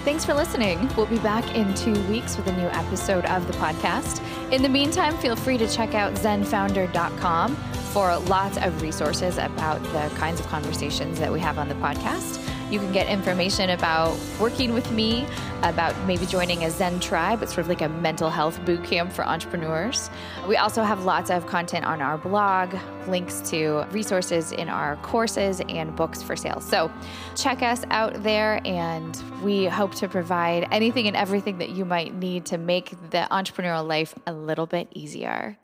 Thanks 0.04 0.26
for 0.26 0.34
listening. 0.34 0.90
We'll 0.96 1.06
be 1.06 1.20
back 1.20 1.56
in 1.56 1.72
two 1.76 1.94
weeks 2.08 2.38
with 2.38 2.48
a 2.48 2.54
new 2.54 2.68
episode 2.70 3.26
of 3.26 3.46
the 3.46 3.54
podcast. 3.54 4.24
In 4.52 4.64
the 4.64 4.70
meantime, 4.70 5.18
feel 5.18 5.36
free 5.36 5.58
to 5.60 5.68
check 5.68 5.94
out 5.94 6.14
zenfounder.com 6.14 7.56
for 7.94 8.18
lots 8.20 8.58
of 8.58 8.82
resources 8.82 9.38
about 9.38 9.84
the 9.84 10.10
kinds 10.16 10.40
of 10.40 10.48
conversations 10.48 11.20
that 11.20 11.32
we 11.32 11.40
have 11.40 11.58
on 11.58 11.68
the 11.68 11.76
podcast. 11.76 12.40
You 12.72 12.80
can 12.80 12.94
get 12.94 13.10
information 13.10 13.72
about 13.72 14.18
working 14.40 14.74
with 14.74 14.90
me, 14.94 15.26
about 15.62 15.94
maybe 16.08 16.26
joining 16.26 16.64
a 16.64 16.72
Zen 16.72 17.02
tribe. 17.02 17.44
It's 17.44 17.54
sort 17.54 17.66
of 17.66 17.68
like 17.68 17.82
a 17.82 17.90
mental 17.90 18.30
health 18.30 18.64
boot 18.64 18.82
camp 18.86 19.12
for 19.12 19.26
entrepreneurs. 19.26 20.10
We 20.48 20.56
also 20.56 20.84
have 20.84 21.04
lots 21.04 21.30
of 21.30 21.46
content 21.48 21.86
on 21.86 22.02
our 22.02 22.18
blog, 22.18 22.74
links 23.08 23.42
to 23.50 23.86
resources 23.92 24.54
in 24.54 24.70
our 24.70 24.96
courses 24.98 25.62
and 25.68 25.94
books 25.94 26.24
for 26.24 26.38
sale. 26.38 26.62
So 26.62 26.90
check 27.36 27.62
us 27.62 27.84
out 27.90 28.24
there, 28.24 28.62
and 28.64 29.22
we 29.44 29.66
hope 29.66 29.94
to 29.96 30.08
provide 30.08 30.66
anything 30.72 31.08
and 31.08 31.18
everything 31.18 31.58
that 31.58 31.72
you 31.72 31.84
might 31.84 32.16
need 32.16 32.46
to 32.46 32.58
make 32.58 32.92
the 33.10 33.28
entrepreneurial 33.32 33.86
life 33.86 34.16
a 34.26 34.32
little 34.32 34.66
bit 34.66 34.88
easier. 34.94 35.58